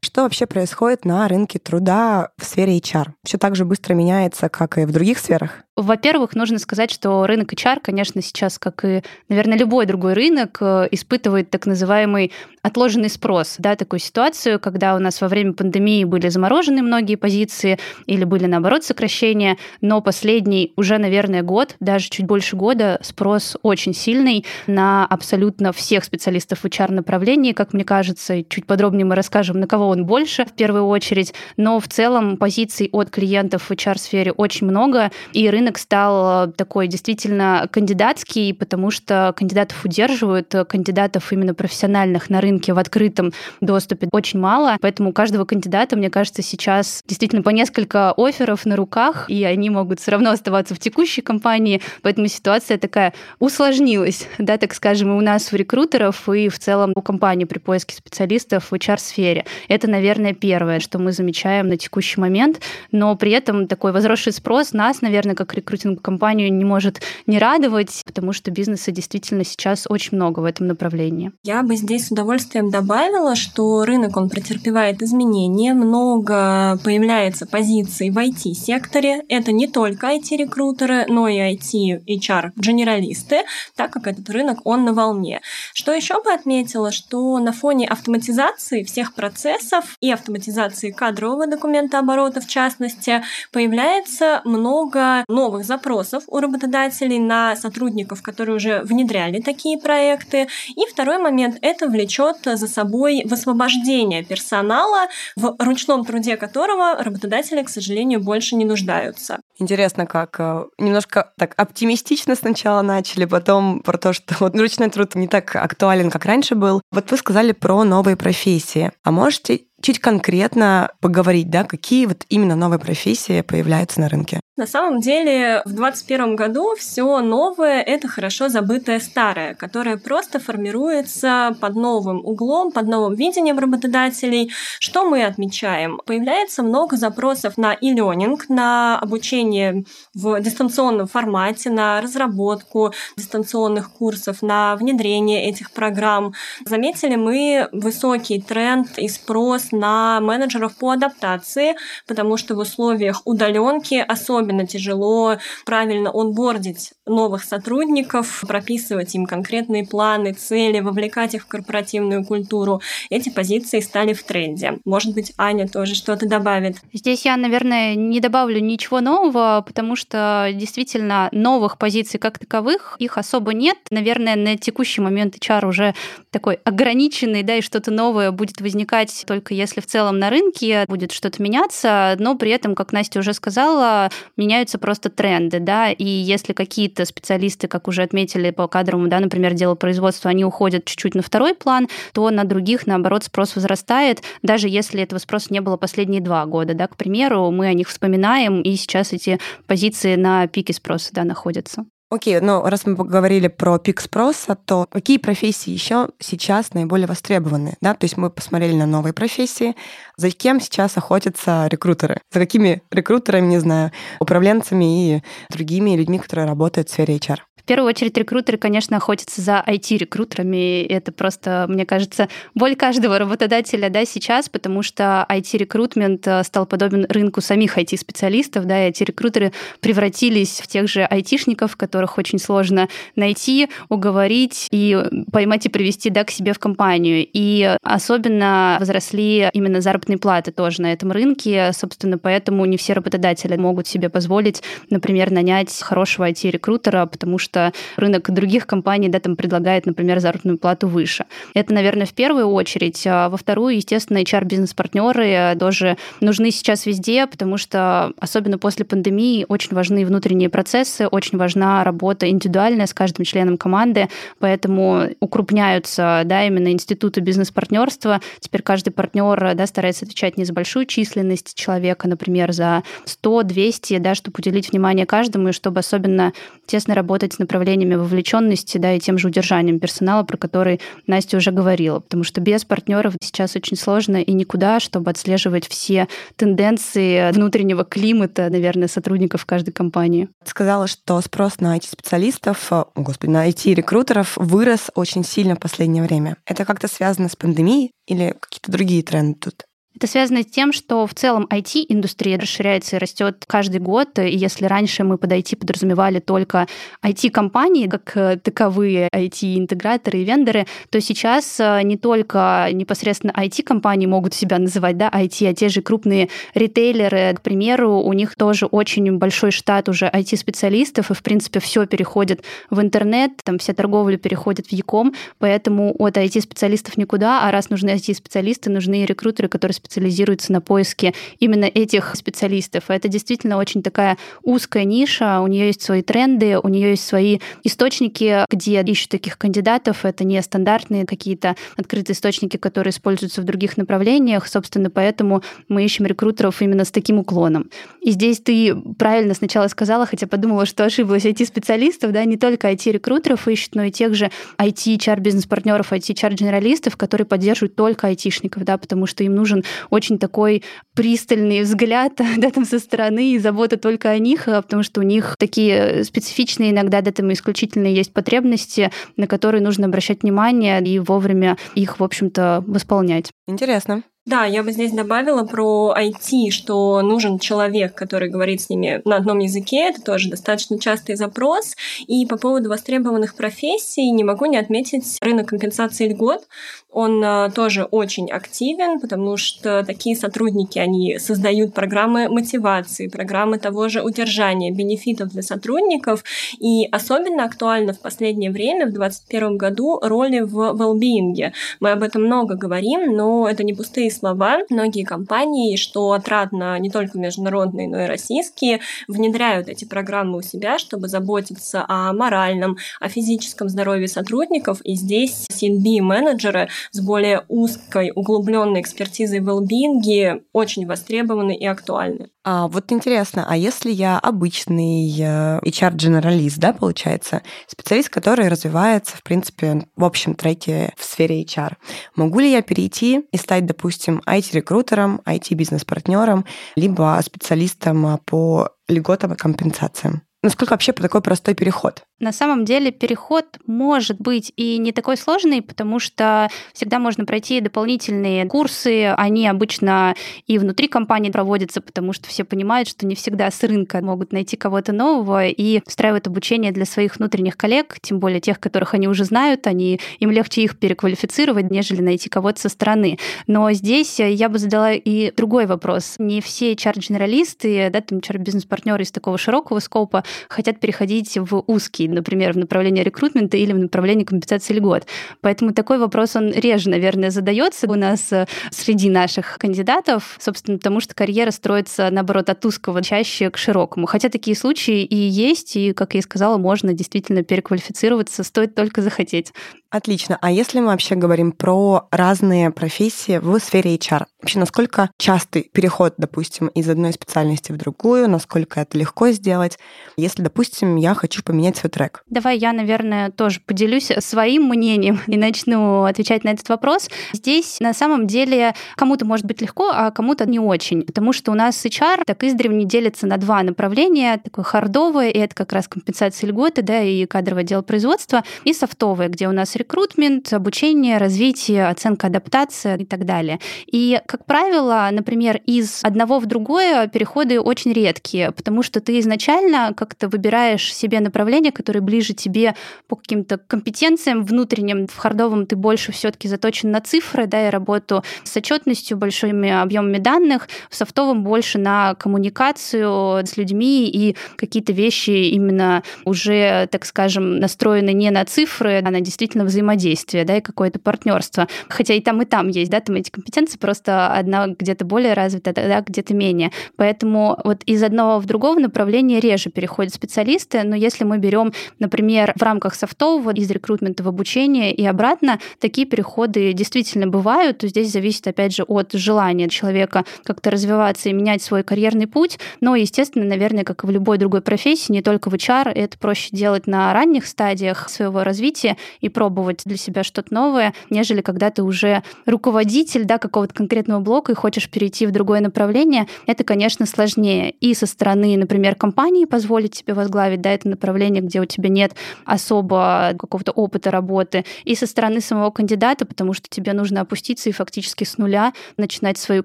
Что 0.00 0.22
вообще 0.22 0.46
происходит 0.46 1.04
на 1.04 1.26
рынке 1.26 1.58
труда 1.58 2.30
в 2.38 2.44
сфере 2.44 2.78
HR? 2.78 3.12
Все 3.24 3.38
так 3.38 3.56
же 3.56 3.64
быстро 3.64 3.94
меняется, 3.94 4.48
как 4.48 4.78
и 4.78 4.84
в 4.84 4.92
других 4.92 5.18
сферах? 5.18 5.64
Во-первых, 5.78 6.34
нужно 6.34 6.58
сказать, 6.58 6.90
что 6.90 7.24
рынок 7.24 7.52
HR, 7.52 7.78
конечно, 7.80 8.20
сейчас, 8.20 8.58
как 8.58 8.84
и, 8.84 9.04
наверное, 9.28 9.56
любой 9.56 9.86
другой 9.86 10.14
рынок, 10.14 10.58
э, 10.60 10.88
испытывает 10.90 11.50
так 11.50 11.66
называемый 11.66 12.32
отложенный 12.62 13.08
спрос. 13.08 13.54
Да, 13.58 13.76
такую 13.76 14.00
ситуацию, 14.00 14.58
когда 14.58 14.96
у 14.96 14.98
нас 14.98 15.20
во 15.20 15.28
время 15.28 15.52
пандемии 15.52 16.02
были 16.02 16.30
заморожены 16.30 16.82
многие 16.82 17.14
позиции 17.14 17.78
или 18.06 18.24
были, 18.24 18.46
наоборот, 18.46 18.82
сокращения, 18.82 19.56
но 19.80 20.00
последний 20.00 20.72
уже, 20.74 20.98
наверное, 20.98 21.42
год, 21.42 21.76
даже 21.78 22.10
чуть 22.10 22.26
больше 22.26 22.56
года, 22.56 22.98
спрос 23.02 23.56
очень 23.62 23.94
сильный 23.94 24.44
на 24.66 25.06
абсолютно 25.06 25.72
всех 25.72 26.02
специалистов 26.02 26.58
в 26.58 26.64
HR-направлении, 26.64 27.52
как 27.52 27.72
мне 27.72 27.84
кажется. 27.84 28.42
Чуть 28.42 28.66
подробнее 28.66 29.04
мы 29.04 29.14
расскажем, 29.14 29.60
на 29.60 29.68
кого 29.68 29.90
он 29.90 30.06
больше 30.06 30.44
в 30.44 30.52
первую 30.54 30.86
очередь, 30.86 31.34
но 31.56 31.78
в 31.78 31.86
целом 31.86 32.36
позиций 32.36 32.88
от 32.90 33.10
клиентов 33.10 33.62
в 33.62 33.70
HR-сфере 33.70 34.32
очень 34.32 34.66
много, 34.66 35.12
и 35.32 35.48
рынок 35.48 35.67
рынок 35.68 35.78
стал 35.78 36.48
э, 36.48 36.52
такой 36.52 36.86
действительно 36.86 37.68
кандидатский, 37.70 38.54
потому 38.54 38.90
что 38.90 39.34
кандидатов 39.36 39.84
удерживают, 39.84 40.54
э, 40.54 40.64
кандидатов 40.64 41.32
именно 41.32 41.52
профессиональных 41.54 42.30
на 42.30 42.40
рынке 42.40 42.72
в 42.72 42.78
открытом 42.78 43.32
доступе 43.60 44.08
очень 44.12 44.40
мало, 44.40 44.78
поэтому 44.80 45.10
у 45.10 45.12
каждого 45.12 45.44
кандидата, 45.44 45.96
мне 45.96 46.08
кажется, 46.08 46.42
сейчас 46.42 47.02
действительно 47.06 47.42
по 47.42 47.50
несколько 47.50 48.12
офферов 48.16 48.64
на 48.64 48.76
руках, 48.76 49.26
и 49.28 49.44
они 49.44 49.68
могут 49.68 50.00
все 50.00 50.12
равно 50.12 50.30
оставаться 50.30 50.74
в 50.74 50.78
текущей 50.78 51.20
компании, 51.20 51.82
поэтому 52.02 52.28
ситуация 52.28 52.78
такая 52.78 53.12
усложнилась, 53.38 54.26
да, 54.38 54.56
так 54.56 54.74
скажем, 54.74 55.10
и 55.10 55.18
у 55.18 55.20
нас 55.20 55.52
у 55.52 55.56
рекрутеров, 55.56 56.28
и 56.28 56.48
в 56.48 56.58
целом 56.58 56.92
у 56.94 57.02
компании 57.02 57.44
при 57.44 57.58
поиске 57.58 57.94
специалистов 57.94 58.70
в 58.70 58.74
HR-сфере. 58.74 59.44
Это, 59.68 59.88
наверное, 59.90 60.32
первое, 60.32 60.80
что 60.80 60.98
мы 60.98 61.12
замечаем 61.12 61.68
на 61.68 61.76
текущий 61.76 62.20
момент, 62.20 62.60
но 62.90 63.14
при 63.16 63.32
этом 63.32 63.66
такой 63.66 63.92
возросший 63.92 64.32
спрос 64.32 64.72
нас, 64.72 65.02
наверное, 65.02 65.34
как 65.34 65.57
рекрутинг-компанию 65.58 66.52
не 66.52 66.64
может 66.64 67.00
не 67.26 67.38
радовать, 67.38 68.02
потому 68.04 68.32
что 68.32 68.50
бизнеса 68.50 68.90
действительно 68.90 69.44
сейчас 69.44 69.86
очень 69.88 70.16
много 70.16 70.40
в 70.40 70.44
этом 70.44 70.66
направлении. 70.66 71.32
Я 71.44 71.62
бы 71.62 71.76
здесь 71.76 72.06
с 72.06 72.10
удовольствием 72.10 72.70
добавила, 72.70 73.36
что 73.36 73.84
рынок, 73.84 74.16
он 74.16 74.28
претерпевает 74.28 75.02
изменения, 75.02 75.74
много 75.74 76.78
появляется 76.84 77.46
позиций 77.46 78.10
в 78.10 78.18
IT-секторе. 78.18 79.22
Это 79.28 79.52
не 79.52 79.66
только 79.66 80.14
IT-рекрутеры, 80.14 81.06
но 81.08 81.28
и 81.28 81.38
IT-HR-генералисты, 81.38 83.42
так 83.76 83.92
как 83.92 84.06
этот 84.06 84.28
рынок, 84.30 84.60
он 84.64 84.84
на 84.84 84.92
волне. 84.92 85.40
Что 85.74 85.92
еще 85.92 86.22
бы 86.22 86.32
отметила, 86.32 86.92
что 86.92 87.38
на 87.38 87.52
фоне 87.52 87.86
автоматизации 87.86 88.84
всех 88.84 89.14
процессов 89.14 89.96
и 90.00 90.10
автоматизации 90.10 90.90
кадрового 90.90 91.46
документооборота, 91.46 92.40
в 92.40 92.46
частности, 92.46 93.22
появляется 93.52 94.40
много 94.44 95.24
новых 95.28 95.47
новых 95.48 95.64
запросов 95.64 96.24
у 96.26 96.40
работодателей 96.40 97.18
на 97.18 97.56
сотрудников, 97.56 98.22
которые 98.22 98.56
уже 98.56 98.80
внедряли 98.84 99.40
такие 99.40 99.78
проекты. 99.78 100.46
И 100.76 100.86
второй 100.90 101.18
момент– 101.18 101.56
это 101.62 101.88
влечет 101.88 102.36
за 102.44 102.68
собой 102.68 103.22
высвобождение 103.24 104.24
персонала, 104.24 105.08
в 105.36 105.56
ручном 105.58 106.04
труде 106.04 106.36
которого 106.36 107.02
работодатели, 107.02 107.62
к 107.62 107.68
сожалению, 107.70 108.20
больше 108.20 108.56
не 108.56 108.66
нуждаются. 108.66 109.38
Интересно, 109.58 110.06
как 110.06 110.36
э, 110.38 110.64
немножко 110.78 111.32
так 111.38 111.54
оптимистично 111.56 112.34
сначала 112.34 112.82
начали, 112.82 113.24
потом 113.24 113.80
про 113.80 113.96
то, 113.96 114.12
что 114.12 114.36
вот 114.40 114.54
ручной 114.54 114.90
труд 114.90 115.14
не 115.14 115.28
так 115.28 115.56
актуален, 115.56 116.10
как 116.10 116.26
раньше 116.26 116.54
был. 116.54 116.82
Вот 116.92 117.10
вы 117.10 117.16
сказали 117.16 117.52
про 117.52 117.84
новые 117.84 118.16
профессии. 118.16 118.92
А 119.02 119.10
можете 119.10 119.60
чуть 119.80 119.98
конкретно 119.98 120.90
поговорить, 121.00 121.50
да, 121.50 121.64
какие 121.64 122.06
вот 122.06 122.24
именно 122.28 122.56
новые 122.56 122.78
профессии 122.78 123.40
появляются 123.40 124.00
на 124.00 124.08
рынке? 124.08 124.40
На 124.58 124.66
самом 124.66 124.98
деле 124.98 125.62
в 125.64 125.72
2021 125.72 126.34
году 126.34 126.74
все 126.76 127.20
новое— 127.20 127.80
это 127.86 128.08
хорошо 128.08 128.48
забытое 128.48 128.98
старое, 128.98 129.54
которое 129.54 129.96
просто 129.96 130.40
формируется 130.40 131.56
под 131.60 131.76
новым 131.76 132.26
углом, 132.26 132.72
под 132.72 132.88
новым 132.88 133.14
видением 133.14 133.60
работодателей. 133.60 134.50
Что 134.80 135.08
мы 135.08 135.24
отмечаем? 135.24 136.00
Появляется 136.04 136.64
много 136.64 136.96
запросов 136.96 137.56
на 137.56 137.76
e-learning, 137.80 138.36
на 138.48 138.98
обучение 138.98 139.84
в 140.12 140.40
дистанционном 140.40 141.06
формате, 141.06 141.70
на 141.70 142.00
разработку 142.00 142.92
дистанционных 143.16 143.92
курсов, 143.92 144.42
на 144.42 144.74
внедрение 144.74 145.44
этих 145.44 145.70
программ. 145.70 146.32
Заметили 146.66 147.14
мы 147.14 147.68
высокий 147.70 148.40
тренд 148.40 148.98
и 148.98 149.06
спрос 149.06 149.70
на 149.70 150.20
менеджеров 150.20 150.74
по 150.74 150.90
адаптации, 150.90 151.76
потому 152.08 152.36
что 152.36 152.56
в 152.56 152.58
условиях 152.58 153.22
удаленки 153.24 154.04
особенно 154.04 154.47
тяжело 154.66 155.36
правильно 155.64 156.10
онбордить 156.10 156.92
новых 157.06 157.44
сотрудников, 157.44 158.44
прописывать 158.46 159.14
им 159.14 159.26
конкретные 159.26 159.86
планы, 159.86 160.32
цели, 160.32 160.80
вовлекать 160.80 161.34
их 161.34 161.44
в 161.44 161.48
корпоративную 161.48 162.24
культуру. 162.24 162.80
Эти 163.10 163.28
позиции 163.28 163.80
стали 163.80 164.12
в 164.12 164.22
тренде. 164.22 164.78
Может 164.84 165.14
быть, 165.14 165.32
Аня 165.36 165.68
тоже 165.68 165.94
что-то 165.94 166.26
добавит. 166.28 166.76
Здесь 166.92 167.24
я, 167.24 167.36
наверное, 167.36 167.94
не 167.94 168.20
добавлю 168.20 168.60
ничего 168.60 169.00
нового, 169.00 169.62
потому 169.66 169.96
что 169.96 170.50
действительно 170.54 171.28
новых 171.32 171.78
позиций 171.78 172.18
как 172.18 172.38
таковых 172.38 172.96
их 172.98 173.18
особо 173.18 173.52
нет. 173.52 173.78
Наверное, 173.90 174.36
на 174.36 174.56
текущий 174.56 175.00
момент 175.00 175.36
HR 175.36 175.66
уже 175.66 175.94
такой 176.30 176.54
ограниченный, 176.64 177.42
да, 177.42 177.56
и 177.56 177.60
что-то 177.60 177.90
новое 177.90 178.30
будет 178.32 178.60
возникать 178.60 179.24
только 179.26 179.54
если 179.54 179.80
в 179.80 179.86
целом 179.86 180.18
на 180.18 180.30
рынке 180.30 180.84
будет 180.88 181.12
что-то 181.12 181.42
меняться, 181.42 182.16
но 182.18 182.36
при 182.36 182.50
этом, 182.50 182.74
как 182.74 182.92
Настя 182.92 183.18
уже 183.18 183.34
сказала, 183.34 184.10
меняются 184.38 184.78
просто 184.78 185.10
тренды, 185.10 185.60
да, 185.60 185.90
и 185.90 186.04
если 186.04 186.52
какие-то 186.52 187.04
специалисты, 187.04 187.68
как 187.68 187.88
уже 187.88 188.02
отметили 188.02 188.50
по 188.50 188.66
кадровому, 188.68 189.08
да, 189.08 189.20
например, 189.20 189.52
дело 189.52 189.74
производства, 189.74 190.30
они 190.30 190.44
уходят 190.44 190.84
чуть-чуть 190.84 191.14
на 191.14 191.22
второй 191.22 191.54
план, 191.54 191.88
то 192.12 192.30
на 192.30 192.44
других, 192.44 192.86
наоборот, 192.86 193.24
спрос 193.24 193.56
возрастает, 193.56 194.22
даже 194.42 194.68
если 194.68 195.02
этого 195.02 195.18
спроса 195.18 195.48
не 195.50 195.60
было 195.60 195.76
последние 195.76 196.20
два 196.22 196.46
года, 196.46 196.74
да, 196.74 196.86
к 196.86 196.96
примеру, 196.96 197.50
мы 197.50 197.66
о 197.66 197.74
них 197.74 197.88
вспоминаем, 197.88 198.62
и 198.62 198.76
сейчас 198.76 199.12
эти 199.12 199.38
позиции 199.66 200.14
на 200.14 200.46
пике 200.46 200.72
спроса, 200.72 201.10
да, 201.12 201.24
находятся. 201.24 201.84
Окей, 202.10 202.40
ну 202.40 202.62
раз 202.62 202.86
мы 202.86 202.96
поговорили 202.96 203.48
про 203.48 203.78
пик 203.78 204.00
спроса, 204.00 204.56
то 204.56 204.86
какие 204.90 205.18
профессии 205.18 205.70
еще 205.70 206.08
сейчас 206.18 206.72
наиболее 206.72 207.06
востребованы? 207.06 207.76
Да? 207.82 207.92
То 207.92 208.04
есть 208.04 208.16
мы 208.16 208.30
посмотрели 208.30 208.74
на 208.74 208.86
новые 208.86 209.12
профессии. 209.12 209.76
За 210.16 210.30
кем 210.30 210.58
сейчас 210.58 210.96
охотятся 210.96 211.66
рекрутеры? 211.70 212.22
За 212.32 212.40
какими 212.40 212.82
рекрутерами, 212.90 213.48
не 213.48 213.58
знаю, 213.58 213.92
управленцами 214.20 215.16
и 215.16 215.22
другими 215.50 215.96
людьми, 215.96 216.18
которые 216.18 216.46
работают 216.46 216.88
в 216.88 216.92
сфере 216.92 217.18
HR? 217.18 217.40
Первую 217.68 217.90
очередь 217.90 218.16
рекрутеры, 218.16 218.56
конечно, 218.56 218.96
охотятся 218.96 219.42
за 219.42 219.62
IT-рекрутерами. 219.66 220.82
Это 220.84 221.12
просто, 221.12 221.66
мне 221.68 221.84
кажется, 221.84 222.28
боль 222.54 222.74
каждого 222.74 223.18
работодателя 223.18 223.90
да, 223.90 224.06
сейчас, 224.06 224.48
потому 224.48 224.82
что 224.82 225.26
IT-рекрутмент 225.28 226.26
э, 226.26 226.42
стал 226.44 226.64
подобен 226.64 227.04
рынку 227.10 227.42
самих 227.42 227.76
IT-специалистов, 227.76 228.64
да, 228.64 228.88
IT-рекрутеры 228.88 229.52
превратились 229.80 230.60
в 230.60 230.66
тех 230.66 230.88
же 230.88 231.02
айтишников, 231.04 231.76
которых 231.76 232.16
очень 232.16 232.38
сложно 232.38 232.88
найти, 233.16 233.68
уговорить 233.90 234.66
и 234.70 234.98
поймать 235.30 235.66
и 235.66 235.68
привести 235.68 236.08
да, 236.08 236.24
к 236.24 236.30
себе 236.30 236.54
в 236.54 236.58
компанию. 236.58 237.26
И 237.30 237.76
особенно 237.82 238.78
возросли 238.80 239.50
именно 239.52 239.82
заработные 239.82 240.16
платы 240.16 240.52
тоже 240.52 240.80
на 240.80 240.94
этом 240.94 241.12
рынке. 241.12 241.72
Собственно, 241.74 242.16
поэтому 242.16 242.64
не 242.64 242.78
все 242.78 242.94
работодатели 242.94 243.56
могут 243.56 243.86
себе 243.86 244.08
позволить, 244.08 244.62
например, 244.88 245.30
нанять 245.30 245.78
хорошего 245.82 246.30
IT-рекрутера, 246.30 247.04
потому 247.04 247.36
что 247.36 247.57
что 247.58 247.72
рынок 247.96 248.30
других 248.30 248.66
компаний 248.66 249.08
да, 249.08 249.20
там 249.20 249.36
предлагает, 249.36 249.86
например, 249.86 250.20
заработную 250.20 250.58
плату 250.58 250.88
выше. 250.88 251.24
Это, 251.54 251.74
наверное, 251.74 252.06
в 252.06 252.12
первую 252.12 252.46
очередь. 252.46 253.04
А 253.06 253.28
во 253.28 253.36
вторую, 253.36 253.76
естественно, 253.76 254.18
HR-бизнес-партнеры 254.18 255.56
тоже 255.58 255.96
нужны 256.20 256.50
сейчас 256.50 256.86
везде, 256.86 257.26
потому 257.26 257.56
что, 257.58 258.12
особенно 258.18 258.58
после 258.58 258.84
пандемии, 258.84 259.44
очень 259.48 259.74
важны 259.74 260.04
внутренние 260.06 260.48
процессы, 260.48 261.06
очень 261.06 261.38
важна 261.38 261.84
работа 261.84 262.28
индивидуальная 262.28 262.86
с 262.86 262.94
каждым 262.94 263.24
членом 263.24 263.56
команды, 263.56 264.08
поэтому 264.38 265.08
укрупняются 265.20 266.22
да, 266.24 266.44
именно 266.44 266.72
институты 266.72 267.20
бизнес-партнерства. 267.20 268.20
Теперь 268.40 268.62
каждый 268.62 268.90
партнер 268.90 269.54
да, 269.54 269.66
старается 269.66 270.04
отвечать 270.04 270.36
не 270.36 270.44
за 270.44 270.52
большую 270.52 270.86
численность 270.86 271.54
человека, 271.54 272.08
например, 272.08 272.52
за 272.52 272.82
100-200, 273.06 273.98
да, 273.98 274.14
чтобы 274.14 274.36
уделить 274.38 274.70
внимание 274.70 275.06
каждому, 275.06 275.48
и 275.48 275.52
чтобы 275.52 275.80
особенно 275.80 276.32
тесно 276.66 276.94
работать 276.94 277.32
с 277.32 277.38
направлениями 277.48 277.94
вовлеченности, 277.94 278.78
да, 278.78 278.92
и 278.92 279.00
тем 279.00 279.16
же 279.16 279.28
удержанием 279.28 279.80
персонала, 279.80 280.22
про 280.22 280.36
который 280.36 280.80
Настя 281.06 281.38
уже 281.38 281.50
говорила, 281.50 282.00
потому 282.00 282.24
что 282.24 282.40
без 282.40 282.64
партнеров 282.64 283.14
сейчас 283.22 283.56
очень 283.56 283.76
сложно 283.76 284.18
и 284.18 284.32
никуда, 284.32 284.80
чтобы 284.80 285.10
отслеживать 285.10 285.66
все 285.66 286.08
тенденции 286.36 287.32
внутреннего 287.32 287.84
климата, 287.84 288.48
наверное, 288.50 288.88
сотрудников 288.88 289.46
каждой 289.46 289.72
компании. 289.72 290.28
Сказала, 290.44 290.86
что 290.86 291.20
спрос 291.20 291.60
на 291.60 291.76
IT-специалистов, 291.76 292.70
о, 292.70 292.90
господи, 292.94 293.30
на 293.30 293.48
IT-рекрутеров 293.48 294.34
вырос 294.36 294.90
очень 294.94 295.24
сильно 295.24 295.56
в 295.56 295.60
последнее 295.60 296.02
время. 296.02 296.36
Это 296.44 296.64
как-то 296.64 296.88
связано 296.88 297.28
с 297.28 297.36
пандемией 297.36 297.92
или 298.06 298.34
какие-то 298.38 298.70
другие 298.70 299.02
тренды 299.02 299.38
тут? 299.40 299.64
Это 299.98 300.06
связано 300.06 300.42
с 300.42 300.46
тем, 300.46 300.72
что 300.72 301.08
в 301.08 301.14
целом 301.14 301.48
IT-индустрия 301.50 302.38
расширяется 302.38 302.94
и 302.94 302.98
растет 303.00 303.42
каждый 303.48 303.80
год. 303.80 304.20
И 304.20 304.30
если 304.30 304.66
раньше 304.66 305.02
мы 305.02 305.18
под 305.18 305.32
IT 305.32 305.56
подразумевали 305.56 306.20
только 306.20 306.68
IT-компании, 307.04 307.88
как 307.88 308.16
э, 308.16 308.36
таковые 308.36 309.08
IT-интеграторы 309.12 310.20
и 310.20 310.24
вендоры, 310.24 310.68
то 310.90 311.00
сейчас 311.00 311.58
э, 311.58 311.82
не 311.82 311.96
только 311.96 312.68
непосредственно 312.70 313.32
IT-компании 313.32 314.06
могут 314.06 314.34
себя 314.34 314.60
называть 314.60 314.96
да, 314.96 315.08
IT, 315.08 315.50
а 315.50 315.52
те 315.52 315.68
же 315.68 315.82
крупные 315.82 316.28
ритейлеры, 316.54 317.34
к 317.34 317.40
примеру, 317.40 317.98
у 317.98 318.12
них 318.12 318.36
тоже 318.36 318.66
очень 318.66 319.18
большой 319.18 319.50
штат 319.50 319.88
уже 319.88 320.06
IT-специалистов, 320.06 321.10
и, 321.10 321.14
в 321.14 321.24
принципе, 321.24 321.58
все 321.58 321.86
переходит 321.86 322.44
в 322.70 322.80
интернет, 322.80 323.32
там 323.42 323.58
вся 323.58 323.74
торговля 323.74 324.16
переходит 324.16 324.68
в 324.68 324.72
Яком, 324.72 325.12
поэтому 325.38 325.92
от 325.98 326.16
IT-специалистов 326.16 326.96
никуда, 326.96 327.48
а 327.48 327.50
раз 327.50 327.68
нужны 327.68 327.90
IT-специалисты, 327.90 328.70
нужны 328.70 329.04
рекрутеры, 329.04 329.48
которые 329.48 329.74
специализируется 329.88 330.52
на 330.52 330.60
поиске 330.60 331.14
именно 331.38 331.64
этих 331.64 332.14
специалистов. 332.14 332.84
Это 332.88 333.08
действительно 333.08 333.56
очень 333.56 333.82
такая 333.82 334.18
узкая 334.42 334.84
ниша, 334.84 335.40
у 335.40 335.46
нее 335.46 335.68
есть 335.68 335.82
свои 335.82 336.02
тренды, 336.02 336.58
у 336.58 336.68
нее 336.68 336.90
есть 336.90 337.06
свои 337.06 337.38
источники, 337.64 338.44
где 338.50 338.82
ищут 338.82 339.08
таких 339.08 339.38
кандидатов. 339.38 340.04
Это 340.04 340.24
не 340.24 340.40
стандартные 340.42 341.06
какие-то 341.06 341.56
открытые 341.76 342.14
источники, 342.14 342.58
которые 342.58 342.90
используются 342.90 343.40
в 343.40 343.44
других 343.44 343.78
направлениях. 343.78 344.46
Собственно, 344.46 344.90
поэтому 344.90 345.42
мы 345.68 345.84
ищем 345.84 346.04
рекрутеров 346.04 346.60
именно 346.60 346.84
с 346.84 346.90
таким 346.90 347.18
уклоном. 347.18 347.70
И 348.02 348.10
здесь 348.10 348.40
ты 348.40 348.74
правильно 348.98 349.32
сначала 349.32 349.68
сказала, 349.68 350.04
хотя 350.04 350.26
подумала, 350.26 350.66
что 350.66 350.84
ошиблась, 350.84 351.24
IT-специалистов, 351.24 352.12
да, 352.12 352.24
не 352.24 352.36
только 352.36 352.70
IT-рекрутеров 352.70 353.48
ищут, 353.48 353.74
но 353.74 353.84
и 353.84 353.90
тех 353.90 354.14
же 354.14 354.30
IT-HR-бизнес-партнеров, 354.58 355.92
IT-HR-генералистов, 355.92 356.96
которые 356.96 357.26
поддерживают 357.26 357.74
только 357.74 358.08
айтишников, 358.08 358.64
да, 358.64 358.76
потому 358.76 359.06
что 359.06 359.24
им 359.24 359.34
нужен 359.34 359.64
очень 359.90 360.18
такой 360.18 360.62
пристальный 360.94 361.62
взгляд 361.62 362.14
да, 362.36 362.50
там 362.50 362.64
со 362.64 362.78
стороны 362.78 363.32
и 363.32 363.38
забота 363.38 363.76
только 363.76 364.10
о 364.10 364.18
них, 364.18 364.48
а 364.48 364.62
потому 364.62 364.82
что 364.82 365.00
у 365.00 365.04
них 365.04 365.36
такие 365.38 366.04
специфичные 366.04 366.70
иногда 366.70 367.00
да, 367.00 367.12
там 367.12 367.32
исключительные 367.32 367.94
есть 367.94 368.12
потребности, 368.12 368.90
на 369.16 369.26
которые 369.26 369.62
нужно 369.62 369.86
обращать 369.86 370.22
внимание 370.22 370.82
и 370.82 370.98
вовремя 370.98 371.56
их, 371.74 372.00
в 372.00 372.04
общем-то, 372.04 372.64
восполнять. 372.66 373.30
Интересно. 373.46 374.02
Да, 374.28 374.44
я 374.44 374.62
бы 374.62 374.72
здесь 374.72 374.92
добавила 374.92 375.42
про 375.44 375.94
IT, 375.98 376.50
что 376.50 377.00
нужен 377.00 377.38
человек, 377.38 377.94
который 377.94 378.28
говорит 378.28 378.60
с 378.60 378.68
ними 378.68 379.00
на 379.06 379.16
одном 379.16 379.38
языке. 379.38 379.88
Это 379.88 380.02
тоже 380.02 380.28
достаточно 380.28 380.78
частый 380.78 381.16
запрос. 381.16 381.74
И 382.06 382.26
по 382.26 382.36
поводу 382.36 382.68
востребованных 382.68 383.36
профессий 383.36 384.10
не 384.10 384.24
могу 384.24 384.44
не 384.44 384.58
отметить 384.58 385.16
рынок 385.22 385.48
компенсации 385.48 386.10
льгот. 386.10 386.46
Он 386.90 387.24
а, 387.24 387.48
тоже 387.48 387.84
очень 387.84 388.30
активен, 388.30 389.00
потому 389.00 389.38
что 389.38 389.82
такие 389.86 390.14
сотрудники, 390.14 390.78
они 390.78 391.18
создают 391.18 391.72
программы 391.72 392.28
мотивации, 392.28 393.08
программы 393.08 393.58
того 393.58 393.88
же 393.88 394.02
удержания, 394.02 394.70
бенефитов 394.70 395.30
для 395.30 395.42
сотрудников. 395.42 396.22
И 396.58 396.86
особенно 396.92 397.44
актуально 397.44 397.94
в 397.94 398.00
последнее 398.00 398.50
время, 398.50 398.88
в 398.88 398.92
2021 398.92 399.56
году, 399.56 399.98
роли 400.02 400.40
в 400.40 400.74
well-being. 400.74 401.52
Мы 401.80 401.92
об 401.92 402.02
этом 402.02 402.24
много 402.24 402.56
говорим, 402.56 403.16
но 403.16 403.48
это 403.48 403.64
не 403.64 403.72
пустые 403.72 404.10
слова. 404.18 404.58
Многие 404.70 405.04
компании, 405.04 405.76
что 405.76 406.12
отрадно 406.12 406.78
не 406.78 406.90
только 406.90 407.18
международные, 407.18 407.88
но 407.88 408.02
и 408.02 408.06
российские, 408.06 408.80
внедряют 409.06 409.68
эти 409.68 409.84
программы 409.84 410.38
у 410.38 410.42
себя, 410.42 410.78
чтобы 410.78 411.08
заботиться 411.08 411.84
о 411.88 412.12
моральном, 412.12 412.76
о 413.00 413.08
физическом 413.08 413.68
здоровье 413.68 414.08
сотрудников. 414.08 414.80
И 414.82 414.94
здесь 414.94 415.46
CNB-менеджеры 415.52 416.68
с 416.90 417.00
более 417.00 417.44
узкой, 417.48 418.12
углубленной 418.14 418.80
экспертизой 418.80 419.40
в 419.40 419.48
well 419.48 420.42
очень 420.52 420.86
востребованы 420.86 421.56
и 421.56 421.66
актуальны. 421.66 422.30
А 422.50 422.66
вот 422.66 422.92
интересно, 422.92 423.44
а 423.46 423.56
если 423.58 423.90
я 423.90 424.18
обычный 424.18 425.14
э, 425.20 425.60
HR-дженералист, 425.60 426.56
да, 426.56 426.72
получается, 426.72 427.42
специалист, 427.66 428.08
который 428.08 428.48
развивается, 428.48 429.16
в 429.16 429.22
принципе, 429.22 429.86
в 429.96 430.04
общем 430.04 430.34
треке 430.34 430.94
в 430.96 431.04
сфере 431.04 431.42
HR, 431.42 431.74
могу 432.16 432.38
ли 432.40 432.50
я 432.50 432.62
перейти 432.62 433.26
и 433.30 433.36
стать, 433.36 433.66
допустим, 433.66 433.97
IT-рекрутером, 434.06 435.20
IT-бизнес-партнером, 435.26 436.44
либо 436.76 437.18
специалистом 437.24 438.18
по 438.24 438.70
льготам 438.88 439.32
и 439.32 439.36
компенсациям? 439.36 440.22
Насколько 440.42 440.72
вообще 440.72 440.92
такой 440.92 441.20
простой 441.20 441.54
переход? 441.54 442.04
На 442.20 442.32
самом 442.32 442.64
деле 442.64 442.90
переход 442.90 443.44
может 443.66 444.20
быть 444.20 444.52
и 444.56 444.78
не 444.78 444.90
такой 444.90 445.16
сложный, 445.16 445.62
потому 445.62 446.00
что 446.00 446.48
всегда 446.72 446.98
можно 446.98 447.24
пройти 447.24 447.60
дополнительные 447.60 448.44
курсы. 448.46 449.14
Они 449.16 449.46
обычно 449.46 450.16
и 450.48 450.58
внутри 450.58 450.88
компании 450.88 451.30
проводятся, 451.30 451.80
потому 451.80 452.12
что 452.12 452.28
все 452.28 452.42
понимают, 452.42 452.88
что 452.88 453.06
не 453.06 453.14
всегда 453.14 453.48
с 453.48 453.62
рынка 453.62 454.00
могут 454.02 454.32
найти 454.32 454.56
кого-то 454.56 454.92
нового 454.92 455.46
и 455.46 455.80
устраивают 455.86 456.26
обучение 456.26 456.72
для 456.72 456.86
своих 456.86 457.18
внутренних 457.18 457.56
коллег, 457.56 457.98
тем 458.00 458.18
более 458.18 458.40
тех, 458.40 458.58
которых 458.58 458.94
они 458.94 459.06
уже 459.06 459.24
знают, 459.24 459.68
они, 459.68 460.00
им 460.18 460.32
легче 460.32 460.62
их 460.62 460.76
переквалифицировать, 460.76 461.70
нежели 461.70 462.02
найти 462.02 462.28
кого-то 462.28 462.60
со 462.60 462.68
стороны. 462.68 463.18
Но 463.46 463.70
здесь 463.72 464.18
я 464.18 464.48
бы 464.48 464.58
задала 464.58 464.92
и 464.92 465.30
другой 465.30 465.66
вопрос. 465.66 466.16
Не 466.18 466.40
все 466.40 466.72
HR-генералисты, 466.72 467.90
да, 467.92 468.00
там 468.00 468.18
HR-бизнес-партнеры 468.18 469.04
из 469.04 469.12
такого 469.12 469.38
широкого 469.38 469.78
скопа 469.78 470.24
хотят 470.48 470.80
переходить 470.80 471.36
в 471.36 471.62
узкий, 471.68 472.07
например, 472.14 472.52
в 472.52 472.56
направление 472.56 473.04
рекрутмента 473.04 473.56
или 473.56 473.72
в 473.72 473.78
направление 473.78 474.24
компенсации 474.24 474.74
льгот. 474.74 475.06
Поэтому 475.40 475.72
такой 475.72 475.98
вопрос, 475.98 476.36
он 476.36 476.52
реже, 476.52 476.90
наверное, 476.90 477.30
задается 477.30 477.90
у 477.90 477.94
нас 477.94 478.32
э, 478.32 478.46
среди 478.70 479.10
наших 479.10 479.58
кандидатов, 479.58 480.36
собственно, 480.40 480.78
потому 480.78 481.00
что 481.00 481.14
карьера 481.14 481.50
строится, 481.50 482.08
наоборот, 482.10 482.50
от 482.50 482.64
узкого 482.64 483.02
чаще 483.02 483.50
к 483.50 483.56
широкому. 483.56 484.06
Хотя 484.06 484.28
такие 484.28 484.56
случаи 484.56 485.04
и 485.04 485.16
есть, 485.16 485.76
и, 485.76 485.92
как 485.92 486.14
я 486.14 486.20
и 486.20 486.22
сказала, 486.22 486.58
можно 486.58 486.92
действительно 486.92 487.42
переквалифицироваться, 487.42 488.42
стоит 488.42 488.74
только 488.74 489.02
захотеть. 489.02 489.52
Отлично. 489.90 490.36
А 490.42 490.50
если 490.50 490.80
мы 490.80 490.88
вообще 490.88 491.14
говорим 491.14 491.50
про 491.50 492.08
разные 492.10 492.70
профессии 492.70 493.38
в 493.38 493.58
сфере 493.58 493.96
HR, 493.96 494.26
вообще 494.42 494.58
насколько 494.58 495.10
частый 495.16 495.70
переход, 495.72 496.12
допустим, 496.18 496.66
из 496.68 496.90
одной 496.90 497.14
специальности 497.14 497.72
в 497.72 497.78
другую, 497.78 498.28
насколько 498.28 498.80
это 498.80 498.98
легко 498.98 499.30
сделать, 499.30 499.78
если, 500.18 500.42
допустим, 500.42 500.96
я 500.96 501.14
хочу 501.14 501.42
поменять 501.42 501.78
свой 501.78 501.90
трек? 501.90 502.22
Давай 502.28 502.58
я, 502.58 502.74
наверное, 502.74 503.30
тоже 503.30 503.60
поделюсь 503.64 504.10
своим 504.18 504.64
мнением 504.64 505.20
и 505.26 505.38
начну 505.38 506.04
отвечать 506.04 506.44
на 506.44 506.50
этот 506.50 506.68
вопрос. 506.68 507.08
Здесь 507.32 507.80
на 507.80 507.94
самом 507.94 508.26
деле 508.26 508.74
кому-то 508.94 509.24
может 509.24 509.46
быть 509.46 509.62
легко, 509.62 509.88
а 509.88 510.10
кому-то 510.10 510.46
не 510.46 510.58
очень, 510.58 511.02
потому 511.02 511.32
что 511.32 511.50
у 511.50 511.54
нас 511.54 511.82
HR 511.82 512.24
так 512.26 512.44
издревле 512.44 512.84
делится 512.84 513.26
на 513.26 513.38
два 513.38 513.62
направления, 513.62 514.36
такое 514.36 514.66
хардовое, 514.66 515.30
и 515.30 515.38
это 515.38 515.54
как 515.54 515.72
раз 515.72 515.88
компенсация 515.88 516.48
льготы, 516.48 516.82
да, 516.82 517.00
и 517.00 517.24
кадровое 517.24 517.64
дело 517.64 517.80
производства, 517.80 518.44
и 518.64 518.74
софтовое, 518.74 519.28
где 519.28 519.48
у 519.48 519.52
нас 519.52 519.77
рекрутмент, 519.78 520.52
обучение, 520.52 521.18
развитие, 521.18 521.88
оценка, 521.88 522.26
адаптация 522.26 522.96
и 522.96 523.04
так 523.04 523.24
далее. 523.24 523.60
И, 523.86 524.20
как 524.26 524.44
правило, 524.44 525.08
например, 525.10 525.60
из 525.64 526.00
одного 526.02 526.38
в 526.38 526.46
другое 526.46 527.08
переходы 527.08 527.60
очень 527.60 527.92
редкие, 527.92 528.52
потому 528.52 528.82
что 528.82 529.00
ты 529.00 529.18
изначально 529.20 529.94
как-то 529.96 530.28
выбираешь 530.28 530.92
себе 530.92 531.20
направление, 531.20 531.72
которое 531.72 532.00
ближе 532.00 532.34
тебе 532.34 532.74
по 533.06 533.16
каким-то 533.16 533.58
компетенциям 533.58 534.44
внутренним. 534.44 535.06
В 535.06 535.16
хардовом 535.16 535.66
ты 535.66 535.76
больше 535.76 536.12
все 536.12 536.30
таки 536.30 536.48
заточен 536.48 536.90
на 536.90 537.00
цифры, 537.00 537.46
да, 537.46 537.68
и 537.68 537.70
работу 537.70 538.24
с 538.44 538.56
отчетностью, 538.56 539.16
большими 539.16 539.70
объемами 539.70 540.18
данных. 540.18 540.68
В 540.90 540.96
софтовом 540.96 541.44
больше 541.44 541.78
на 541.78 542.14
коммуникацию 542.14 543.46
с 543.46 543.56
людьми 543.56 544.08
и 544.08 544.36
какие-то 544.56 544.92
вещи 544.92 545.30
именно 545.30 546.02
уже, 546.24 546.88
так 546.90 547.04
скажем, 547.04 547.60
настроены 547.60 548.12
не 548.12 548.30
на 548.30 548.44
цифры, 548.44 549.02
а 549.04 549.10
на 549.10 549.20
действительно 549.20 549.64
взаимодействие, 549.68 550.44
да, 550.44 550.56
и 550.56 550.60
какое-то 550.60 550.98
партнерство. 550.98 551.68
Хотя 551.88 552.14
и 552.14 552.20
там, 552.20 552.42
и 552.42 552.44
там 552.44 552.68
есть, 552.68 552.90
да, 552.90 553.00
там 553.00 553.16
эти 553.16 553.30
компетенции, 553.30 553.78
просто 553.78 554.32
одна 554.32 554.66
где-то 554.68 555.04
более 555.04 555.34
развита, 555.34 555.72
да, 555.72 556.00
где-то 556.00 556.34
менее. 556.34 556.72
Поэтому 556.96 557.58
вот 557.64 557.82
из 557.84 558.02
одного 558.02 558.40
в 558.40 558.46
другого 558.46 558.78
направления 558.78 559.40
реже 559.40 559.70
переходят 559.70 560.12
специалисты, 560.14 560.82
но 560.82 560.96
если 560.96 561.24
мы 561.24 561.38
берем, 561.38 561.72
например, 561.98 562.52
в 562.56 562.62
рамках 562.62 562.94
софтового 562.94 563.50
из 563.50 563.70
рекрутмента 563.70 564.22
в 564.22 564.28
обучение 564.28 564.92
и 564.92 565.04
обратно, 565.06 565.60
такие 565.78 566.06
переходы 566.06 566.72
действительно 566.72 567.26
бывают, 567.26 567.82
здесь 567.82 568.10
зависит, 568.10 568.46
опять 568.46 568.74
же, 568.74 568.82
от 568.82 569.12
желания 569.12 569.68
человека 569.68 570.24
как-то 570.44 570.70
развиваться 570.70 571.28
и 571.28 571.32
менять 571.32 571.62
свой 571.62 571.82
карьерный 571.82 572.26
путь, 572.26 572.58
но, 572.80 572.96
естественно, 572.96 573.44
наверное, 573.44 573.84
как 573.84 574.04
и 574.04 574.06
в 574.06 574.10
любой 574.10 574.38
другой 574.38 574.62
профессии, 574.62 575.12
не 575.12 575.22
только 575.22 575.50
в 575.50 575.54
HR, 575.54 575.92
это 575.92 576.18
проще 576.18 576.48
делать 576.52 576.86
на 576.86 577.12
ранних 577.12 577.46
стадиях 577.46 578.08
своего 578.08 578.44
развития 578.44 578.96
и 579.20 579.28
пробовать 579.28 579.57
пробовать 579.58 579.82
для 579.84 579.96
себя 579.96 580.22
что-то 580.22 580.54
новое, 580.54 580.94
нежели 581.10 581.40
когда 581.40 581.70
ты 581.70 581.82
уже 581.82 582.22
руководитель 582.46 583.24
да, 583.24 583.38
какого-то 583.38 583.74
конкретного 583.74 584.20
блока 584.20 584.52
и 584.52 584.54
хочешь 584.54 584.88
перейти 584.88 585.26
в 585.26 585.32
другое 585.32 585.60
направление, 585.60 586.28
это, 586.46 586.62
конечно, 586.62 587.06
сложнее. 587.06 587.72
И 587.72 587.92
со 587.94 588.06
стороны, 588.06 588.56
например, 588.56 588.94
компании 588.94 589.46
позволить 589.46 589.96
тебе 589.96 590.14
возглавить 590.14 590.60
да, 590.60 590.70
это 590.70 590.88
направление, 590.88 591.42
где 591.42 591.60
у 591.60 591.64
тебя 591.64 591.88
нет 591.88 592.14
особо 592.44 593.32
какого-то 593.36 593.72
опыта 593.72 594.12
работы, 594.12 594.64
и 594.84 594.94
со 594.94 595.06
стороны 595.06 595.40
самого 595.40 595.70
кандидата, 595.70 596.24
потому 596.24 596.52
что 596.52 596.68
тебе 596.70 596.92
нужно 596.92 597.22
опуститься 597.22 597.68
и 597.68 597.72
фактически 597.72 598.22
с 598.22 598.38
нуля 598.38 598.72
начинать 598.96 599.38
свою 599.38 599.64